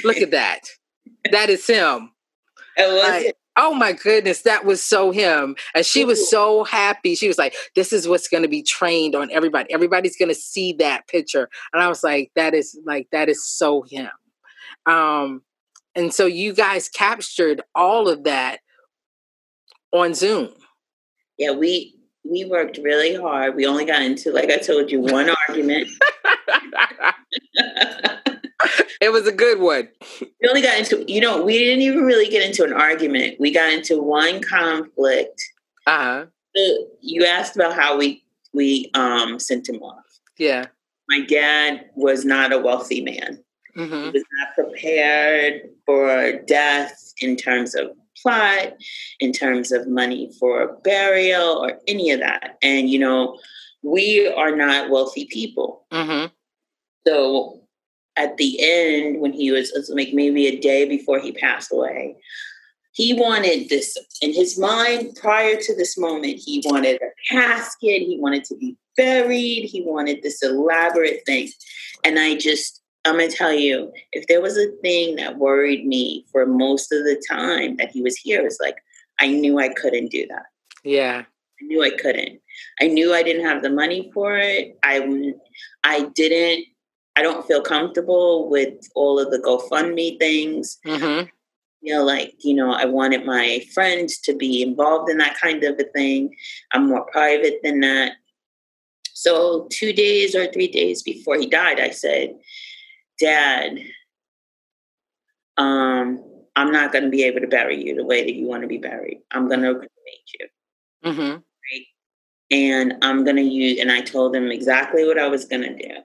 [0.03, 0.61] Look at that.
[1.31, 2.11] that is him.
[2.77, 5.55] Like, oh my goodness, that was so him.
[5.75, 7.15] And she was so happy.
[7.15, 9.71] She was like, this is what's going to be trained on everybody.
[9.73, 11.49] Everybody's going to see that picture.
[11.73, 14.09] And I was like, that is like, that is so him.
[14.85, 15.41] Um,
[15.95, 18.59] and so you guys captured all of that
[19.91, 20.49] on Zoom.
[21.37, 23.55] Yeah, we we worked really hard.
[23.55, 25.89] We only got into, like I told you, one argument.
[29.01, 29.89] it was a good one.
[30.21, 33.37] We only got into, you know, we didn't even really get into an argument.
[33.39, 35.41] We got into one conflict.
[35.87, 36.25] Uh huh.
[37.01, 40.05] You asked about how we we um sent him off.
[40.37, 40.65] Yeah.
[41.09, 43.43] My dad was not a wealthy man.
[43.75, 43.93] Mm-hmm.
[43.93, 47.91] He was not prepared for death in terms of
[48.21, 48.73] plot,
[49.19, 52.57] in terms of money for burial, or any of that.
[52.61, 53.39] And, you know,
[53.83, 55.85] we are not wealthy people.
[55.91, 56.27] Mm-hmm.
[57.07, 57.61] So
[58.15, 62.15] at the end, when he was like maybe a day before he passed away,
[62.93, 66.41] he wanted this in his mind prior to this moment.
[66.43, 71.49] He wanted a casket, he wanted to be buried, he wanted this elaborate thing.
[72.03, 75.87] And I just, I'm going to tell you, if there was a thing that worried
[75.87, 78.75] me for most of the time that he was here, it was like,
[79.19, 80.47] I knew I couldn't do that.
[80.83, 81.23] Yeah.
[81.23, 82.40] I knew I couldn't.
[82.79, 84.77] I knew I didn't have the money for it.
[84.83, 85.33] I,
[85.83, 86.65] I didn't,
[87.15, 90.77] I don't feel comfortable with all of the GoFundMe things.
[90.85, 91.27] Mm-hmm.
[91.81, 95.63] You know, like, you know, I wanted my friends to be involved in that kind
[95.63, 96.35] of a thing.
[96.73, 98.13] I'm more private than that.
[99.13, 102.35] So, two days or three days before he died, I said,
[103.19, 103.77] dad,
[105.57, 106.23] um,
[106.55, 108.67] I'm not going to be able to bury you the way that you want to
[108.67, 109.19] be buried.
[109.31, 109.89] I'm going to cremate
[110.39, 110.47] you.
[111.05, 111.37] Mm-hmm.
[112.51, 115.75] And I'm going to use, and I told him exactly what I was going to
[115.75, 115.95] do.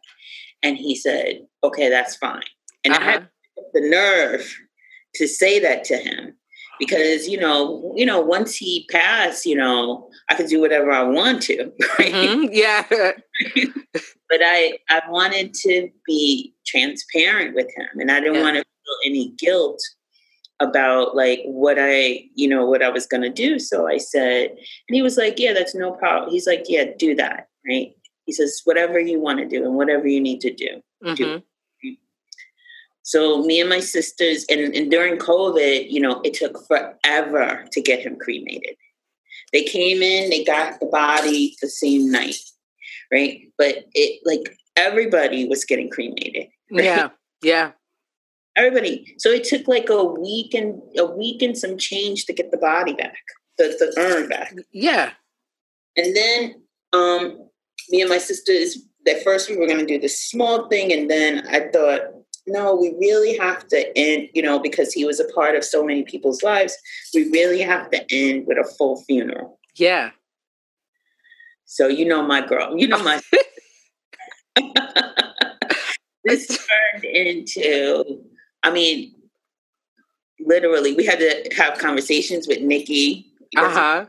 [0.62, 2.42] And he said, okay, that's fine.
[2.84, 3.04] And uh-huh.
[3.04, 3.28] I had
[3.74, 4.56] the nerve
[5.16, 6.36] to say that to him.
[6.78, 11.02] because you know, you know, once he passed, you know, I could do whatever I
[11.02, 11.72] want to.
[11.98, 12.12] Right?
[12.12, 12.52] Mm-hmm.
[12.52, 12.84] Yeah.
[14.28, 18.42] but I I wanted to be transparent with him, and I didn't yeah.
[18.42, 19.80] want to feel any guilt
[20.60, 23.58] about like what I, you know, what I was going to do.
[23.58, 27.14] So I said, and he was like, "Yeah, that's no problem." He's like, "Yeah, do
[27.16, 27.92] that." Right?
[28.24, 31.14] He says, "Whatever you want to do and whatever you need to do, mm-hmm.
[31.14, 31.42] do."
[33.06, 37.80] So me and my sisters, and, and during COVID, you know, it took forever to
[37.80, 38.74] get him cremated.
[39.52, 42.34] They came in, they got the body the same night,
[43.12, 43.42] right?
[43.56, 46.48] But it like everybody was getting cremated.
[46.72, 46.84] Right?
[46.84, 47.08] Yeah,
[47.42, 47.70] yeah.
[48.56, 49.14] Everybody.
[49.18, 52.56] So it took like a week and a week and some change to get the
[52.56, 53.18] body back,
[53.58, 54.54] the, the urn back.
[54.72, 55.12] Yeah.
[55.96, 57.48] And then um
[57.90, 61.46] me and my sisters, at first we were gonna do this small thing, and then
[61.48, 62.00] I thought,
[62.46, 65.84] no, we really have to end, you know, because he was a part of so
[65.84, 66.76] many people's lives,
[67.14, 69.58] we really have to end with a full funeral.
[69.74, 70.10] Yeah.
[71.64, 73.20] So you know my girl, you know my
[76.24, 78.24] this turned into,
[78.66, 79.14] I mean,
[80.40, 83.26] literally, we had to have conversations with Nikki.
[83.56, 84.06] Uh-huh.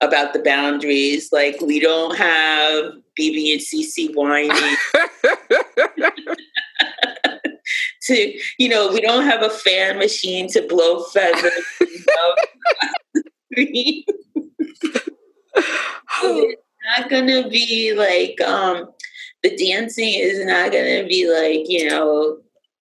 [0.00, 1.30] About the boundaries.
[1.32, 4.78] Like we don't have BeBe and CeCe Winans.
[8.02, 11.52] to, you know, we don't have a fan machine to blow feathers.
[13.50, 14.06] it's
[16.98, 18.88] not gonna be like um
[19.42, 22.38] the dancing is not gonna be like, you know,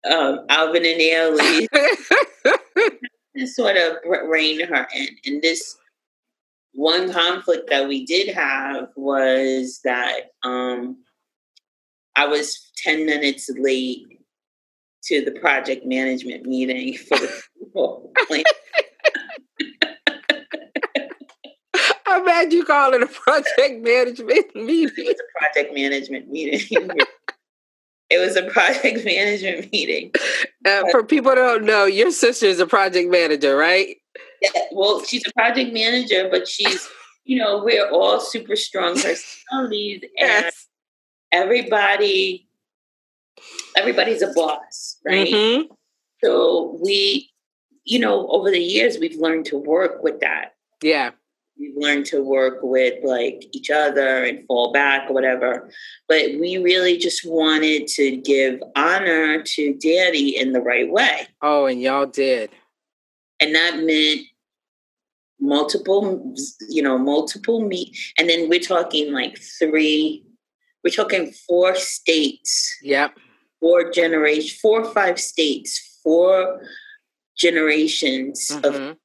[0.10, 1.68] um Alvin and Ailey.
[3.48, 3.98] sort of
[4.28, 5.08] rein her in.
[5.26, 5.78] And this
[6.74, 10.98] one conflict that we did have was that um
[12.16, 14.20] I was 10 minutes late
[15.04, 17.42] to the project management meeting for the.
[22.06, 24.94] I'm mad you call it a project management meeting.
[24.98, 26.90] It was a project management meeting.
[28.12, 30.12] it was a project management meeting.
[30.66, 33.98] Uh, for people who don't know, your sister is a project manager, right?
[34.42, 36.88] Yeah, well, she's a project manager, but she's,
[37.24, 40.68] you know, we're all super strong personalities, and yes.
[41.32, 42.48] everybody
[43.76, 45.28] everybody's a boss, right?
[45.28, 45.74] Mm-hmm.
[46.24, 47.32] So we,
[47.86, 50.54] you know, over the years, we've learned to work with that.
[50.84, 51.12] Yeah.
[51.58, 55.70] We've learned to work with like each other and fall back or whatever.
[56.08, 61.28] But we really just wanted to give honor to daddy in the right way.
[61.42, 62.50] Oh, and y'all did.
[63.40, 64.22] And that meant
[65.40, 66.36] multiple,
[66.70, 67.96] you know, multiple meet.
[68.18, 70.24] And then we're talking like three,
[70.84, 72.78] we're talking four states.
[72.82, 73.18] Yep
[73.62, 76.62] four generations, four or five states, four
[77.38, 78.66] generations mm-hmm.
[78.66, 78.98] of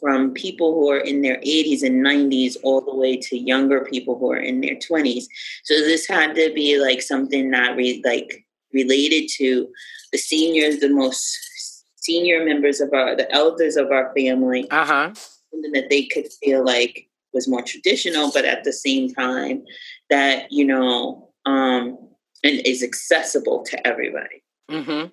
[0.00, 4.18] from people who are in their 80s and 90s all the way to younger people
[4.18, 5.24] who are in their 20s.
[5.62, 9.68] So this had to be like something that re- like related to
[10.10, 14.68] the seniors, the most senior members of our, the elders of our family.
[14.70, 15.12] Uh-huh.
[15.52, 19.64] Something that they could feel like was more traditional, but at the same time
[20.10, 21.98] that, you know, um,
[22.44, 24.42] and is accessible to everybody.
[24.70, 25.08] Mm-hmm.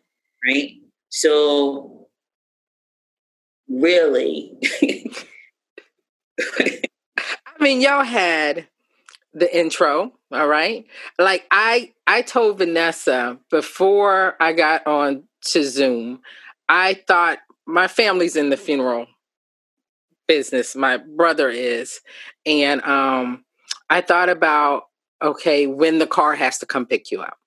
[0.47, 0.71] Right?
[1.09, 2.04] So,
[3.69, 4.57] really.
[6.39, 6.81] I
[7.59, 8.67] mean, y'all had
[9.33, 10.85] the intro, all right?
[11.19, 16.21] Like I I told Vanessa before I got on to Zoom,
[16.69, 19.07] I thought my family's in the funeral
[20.27, 20.75] business.
[20.75, 21.99] My brother is.
[22.45, 23.43] And um
[23.89, 24.83] I thought about
[25.21, 27.37] okay, when the car has to come pick you up.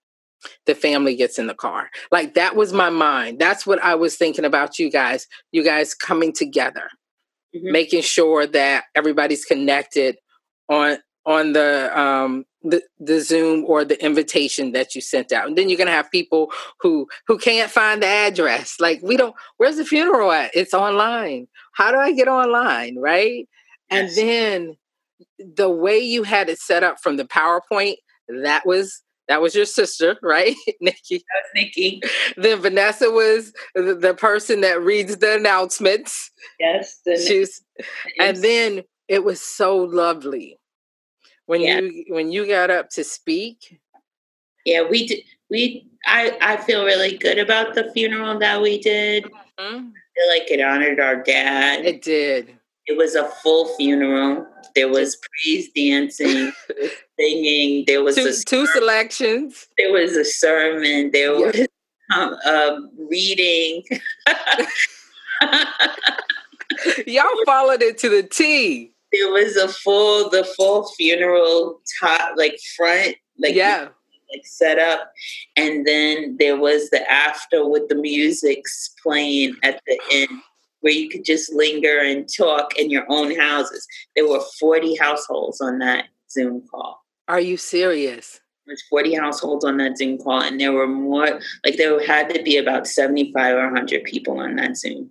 [0.67, 1.91] The family gets in the car.
[2.11, 3.39] Like that was my mind.
[3.39, 5.27] That's what I was thinking about you guys.
[5.53, 6.89] You guys coming together,
[7.55, 7.73] mm-hmm.
[7.73, 10.17] making sure that everybody's connected
[10.69, 15.47] on on the um the, the Zoom or the invitation that you sent out.
[15.47, 18.77] And then you're gonna have people who who can't find the address.
[18.81, 20.51] Like we don't where's the funeral at?
[20.55, 21.49] It's online.
[21.73, 22.97] How do I get online?
[22.99, 23.49] Right.
[23.91, 24.17] Yes.
[24.19, 24.77] And then
[25.39, 27.97] the way you had it set up from the PowerPoint,
[28.29, 31.19] that was that was your sister, right, Nikki?
[31.19, 32.03] That was Nikki.
[32.37, 36.31] Then Vanessa was the, the person that reads the announcements.
[36.59, 37.01] Yes.
[37.05, 37.63] The She's,
[38.19, 40.59] and then it was so lovely
[41.47, 41.81] when yeah.
[41.81, 43.81] you when you got up to speak.
[44.65, 45.21] Yeah, we did.
[45.51, 49.25] We I I feel really good about the funeral that we did.
[49.25, 49.65] Mm-hmm.
[49.65, 51.87] I feel like it honored our dad.
[51.87, 52.58] It did.
[52.89, 54.47] It was a full funeral.
[54.75, 56.53] There was praise dancing,
[57.19, 57.85] singing.
[57.87, 59.69] There was two, two selections.
[59.77, 61.11] There was a sermon.
[61.13, 61.69] There was
[62.17, 62.79] um, uh,
[63.11, 63.85] reading.
[67.07, 68.93] Y'all followed it to the T.
[69.13, 73.89] There was a full, the full funeral top, like front, like yeah,
[74.31, 75.13] like set up,
[75.57, 80.29] and then there was the after with the music's playing at the end,
[80.81, 83.87] where you could just linger and talk in your own houses.
[84.17, 87.05] There were forty households on that Zoom call.
[87.29, 88.41] Are you serious?
[88.69, 92.43] There's 40 households on that Zoom call, and there were more, like, there had to
[92.43, 95.11] be about 75 or 100 people on that Zoom.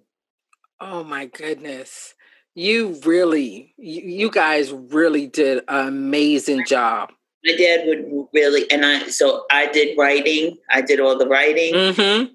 [0.80, 2.14] Oh my goodness.
[2.54, 7.12] You really, you, you guys really did an amazing job.
[7.44, 11.74] My dad would really, and I, so I did writing, I did all the writing.
[11.74, 12.34] Mm-hmm.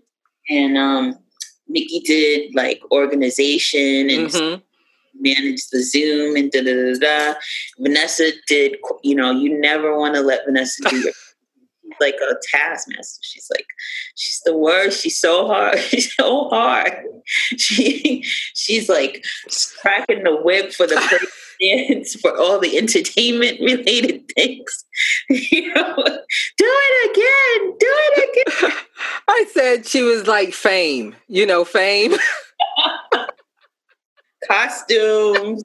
[0.51, 1.19] And um,
[1.69, 4.61] Nikki did like organization and mm-hmm
[5.15, 7.39] manage the Zoom and da da da da.
[7.79, 11.13] Vanessa did, you know, you never want to let Vanessa do your
[12.01, 13.21] like a taskmaster.
[13.23, 13.67] She's like,
[14.17, 15.03] she's the worst.
[15.03, 15.79] She's so hard.
[15.91, 16.93] She's so hard.
[17.57, 19.25] She she's like
[19.81, 20.97] cracking the whip for the
[21.63, 24.85] dance for all the entertainment related things.
[25.29, 27.77] you know, do it again.
[27.79, 28.73] Do it again.
[29.29, 31.15] I said she was like fame.
[31.29, 32.15] You know, fame
[34.51, 35.63] costumes.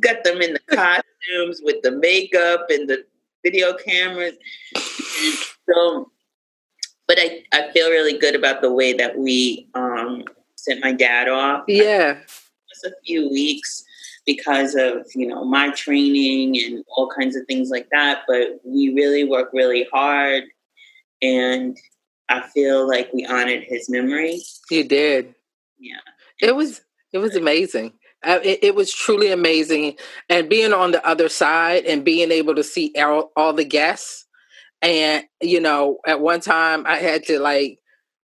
[0.00, 3.04] Got them in the costumes with the makeup and the
[3.44, 4.34] video cameras.
[5.68, 6.10] so,
[7.08, 10.24] but I, I feel really good about the way that we um,
[10.56, 11.64] sent my dad off.
[11.66, 12.18] Yeah.
[12.68, 13.84] Just a few weeks
[14.26, 18.22] because of, you know, my training and all kinds of things like that.
[18.28, 20.44] But we really work really hard
[21.22, 21.76] and
[22.28, 24.40] I feel like we honored his memory.
[24.70, 25.34] You did.
[25.78, 25.98] Yeah.
[26.40, 26.80] It was
[27.12, 27.94] it was amazing.
[28.22, 29.96] Uh, it, it, was truly amazing.
[30.28, 34.26] And being on the other side and being able to see all, all the guests.
[34.82, 37.78] And, you know, at one time I had to like,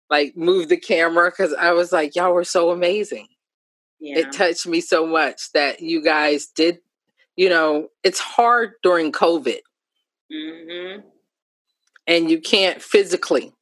[0.10, 3.28] like move the camera because I was like, y'all were so amazing.
[4.00, 4.20] Yeah.
[4.20, 6.80] It touched me so much that you guys did,
[7.36, 9.60] you know, it's hard during COVID.
[10.32, 11.02] Mm-hmm.
[12.08, 13.54] And you can't physically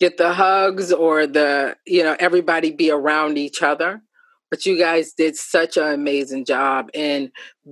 [0.00, 4.02] get the hugs or the, you know, everybody be around each other
[4.50, 7.30] but you guys did such an amazing job and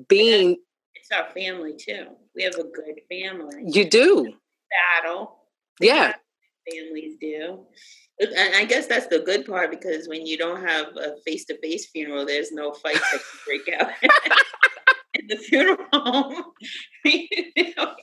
[0.09, 0.57] being
[0.95, 4.33] it's our family too we have a good family you do
[5.03, 5.39] battle
[5.81, 6.15] yeah
[6.71, 7.61] families do
[8.21, 12.25] and i guess that's the good part because when you don't have a face-to-face funeral
[12.25, 13.91] there's no fights that can break out
[15.15, 16.45] in the funeral home
[17.05, 17.95] you know,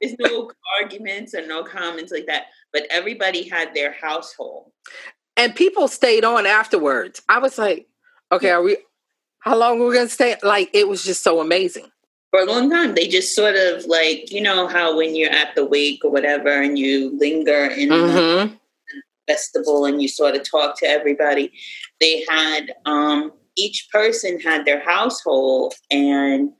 [0.00, 4.72] there's no arguments and no comments like that but everybody had their household
[5.36, 7.22] and people stayed on afterwards.
[7.28, 7.88] I was like,
[8.30, 8.76] okay, are we?
[9.40, 10.36] How long are we gonna stay?
[10.42, 11.90] Like it was just so amazing.
[12.30, 15.54] For a long time, they just sort of like you know how when you're at
[15.54, 18.54] the wake or whatever, and you linger in mm-hmm.
[19.26, 21.52] Festival and you sort of talk to everybody.
[22.00, 26.50] They had um, each person had their household and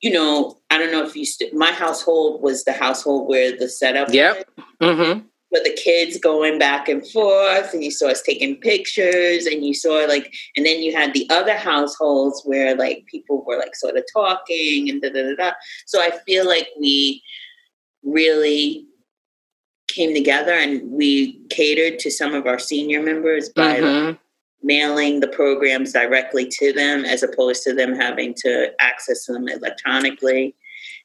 [0.00, 3.68] you know, I don't know if you, st- my household was the household where the
[3.68, 4.12] setup.
[4.12, 4.50] Yep.
[4.82, 9.64] Mm-hmm with the kids going back and forth and you saw us taking pictures and
[9.64, 13.76] you saw like and then you had the other households where like people were like
[13.76, 15.52] sort of talking and da da da da
[15.86, 17.22] so i feel like we
[18.02, 18.86] really
[19.92, 24.16] came together and we catered to some of our senior members by mm-hmm.
[24.62, 30.54] mailing the programs directly to them as opposed to them having to access them electronically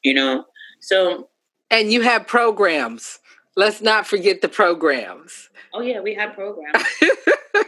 [0.03, 0.45] you know
[0.79, 1.29] so
[1.69, 3.19] and you have programs
[3.57, 5.49] let's not forget the programs.
[5.73, 6.85] Oh yeah, we had programs.
[7.03, 7.63] uh,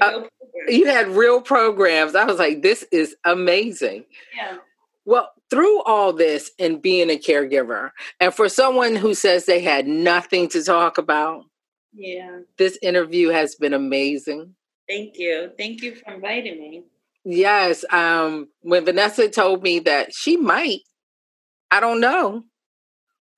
[0.00, 0.28] programs.
[0.68, 2.14] You had real programs.
[2.14, 4.06] I was like, this is amazing.
[4.34, 4.56] Yeah.
[5.08, 9.86] Well, through all this and being a caregiver, and for someone who says they had
[9.86, 11.46] nothing to talk about,
[11.94, 14.54] yeah, this interview has been amazing.
[14.86, 15.50] Thank you.
[15.56, 16.84] Thank you for inviting me.
[17.24, 17.86] Yes.
[17.90, 20.80] Um, when Vanessa told me that she might,
[21.70, 22.44] I don't know,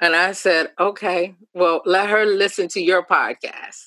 [0.01, 3.79] and I said, okay, well, let her listen to your podcast.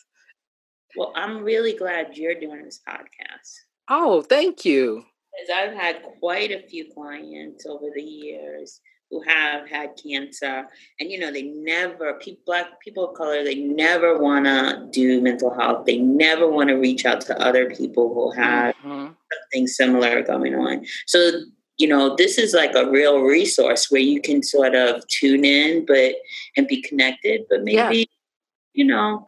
[0.95, 3.55] Well, I'm really glad you're doing this podcast.
[3.89, 5.03] Oh, thank you.
[5.33, 8.79] Because I've had quite a few clients over the years
[9.09, 10.65] who have had cancer,
[10.99, 15.21] and you know, they never people black people of color they never want to do
[15.21, 15.85] mental health.
[15.85, 19.11] They never want to reach out to other people who have mm-hmm.
[19.31, 20.85] something similar going on.
[21.05, 21.31] So
[21.77, 25.85] you know this is like a real resource where you can sort of tune in
[25.85, 26.13] but
[26.55, 28.05] and be connected but maybe yeah.
[28.73, 29.25] you know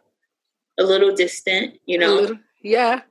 [0.79, 3.01] a little distant you know little, yeah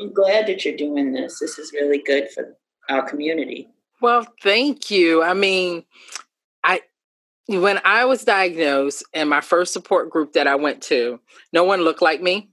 [0.00, 2.56] i'm glad that you're doing this this is really good for
[2.88, 3.68] our community
[4.00, 5.84] well thank you i mean
[6.64, 6.80] i
[7.48, 11.20] when i was diagnosed and my first support group that i went to
[11.52, 12.48] no one looked like me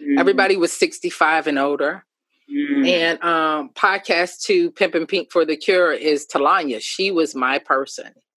[0.00, 0.18] mm-hmm.
[0.18, 2.04] everybody was 65 and older
[2.52, 2.88] Mm.
[2.88, 6.80] And um, podcast to Pimp and Pink for the Cure is Talanya.
[6.80, 8.29] She was my person mm-hmm.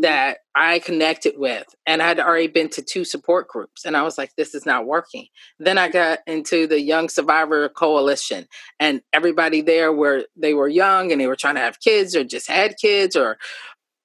[0.00, 1.66] That I connected with.
[1.86, 3.84] And I'd already been to two support groups.
[3.84, 5.26] And I was like, this is not working.
[5.58, 8.46] Then I got into the Young Survival Coalition.
[8.80, 12.24] And everybody there were they were young and they were trying to have kids or
[12.24, 13.38] just had kids or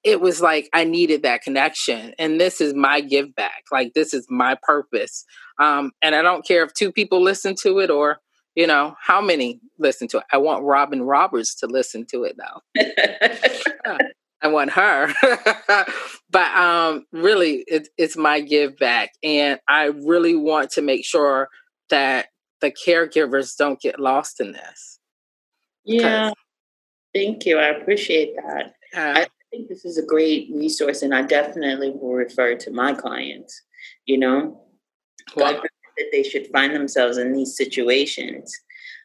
[0.02, 2.14] it was like I needed that connection.
[2.18, 3.64] And this is my give back.
[3.70, 5.24] Like this is my purpose.
[5.58, 8.18] Um, and I don't care if two people listen to it or
[8.54, 10.24] you know how many listen to it.
[10.32, 13.98] I want Robin Roberts to listen to it though.
[14.42, 15.12] I want her.
[16.30, 19.12] but um, really, it, it's my give back.
[19.22, 21.48] And I really want to make sure
[21.90, 22.28] that
[22.60, 24.98] the caregivers don't get lost in this.
[25.84, 26.32] Yeah.
[27.14, 27.58] Thank you.
[27.58, 28.74] I appreciate that.
[28.94, 32.92] Uh, I think this is a great resource, and I definitely will refer to my
[32.94, 33.62] clients.
[34.06, 34.64] You know,
[35.34, 38.52] well, that they should find themselves in these situations.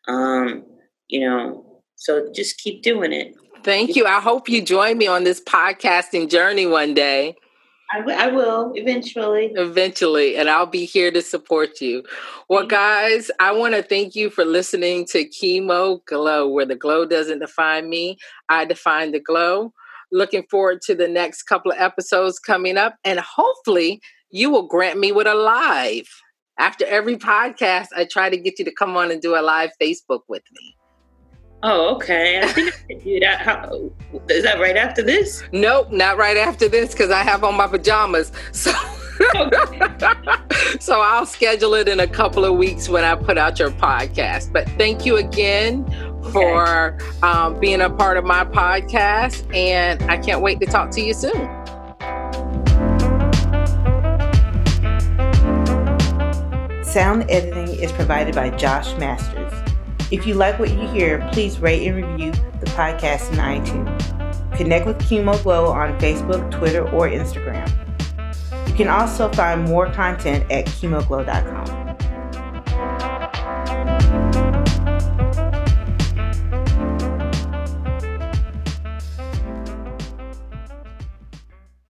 [0.08, 0.66] Um,
[1.08, 3.36] you know, so just keep doing it.
[3.64, 4.06] Thank you.
[4.06, 7.36] I hope you join me on this podcasting journey one day.
[7.94, 9.52] I, w- I will eventually.
[9.56, 12.04] Eventually, and I'll be here to support you.
[12.50, 17.06] Well, guys, I want to thank you for listening to Chemo Glow, where the glow
[17.06, 18.18] doesn't define me,
[18.50, 19.74] I define the glow.
[20.12, 25.00] Looking forward to the next couple of episodes coming up, and hopefully, you will grant
[25.00, 26.08] me with a live.
[26.58, 29.72] After every podcast, I try to get you to come on and do a live
[29.82, 30.76] Facebook with me.
[31.64, 32.42] Oh, okay.
[32.42, 33.42] I think I do that.
[33.42, 33.90] How,
[34.30, 35.44] is that right after this?
[35.52, 38.32] Nope, not right after this because I have on my pajamas.
[38.52, 38.72] So.
[40.82, 44.52] so I'll schedule it in a couple of weeks when I put out your podcast.
[44.52, 45.86] But thank you again
[46.32, 47.20] for okay.
[47.22, 51.14] um, being a part of my podcast, and I can't wait to talk to you
[51.14, 51.32] soon.
[56.84, 59.45] Sound editing is provided by Josh Masters.
[60.12, 64.58] If you like what you hear, please rate and review the podcast in iTunes.
[64.58, 67.70] Connect with Chemo Glow on Facebook, Twitter, or Instagram.
[68.68, 71.86] You can also find more content at chemoglow.com.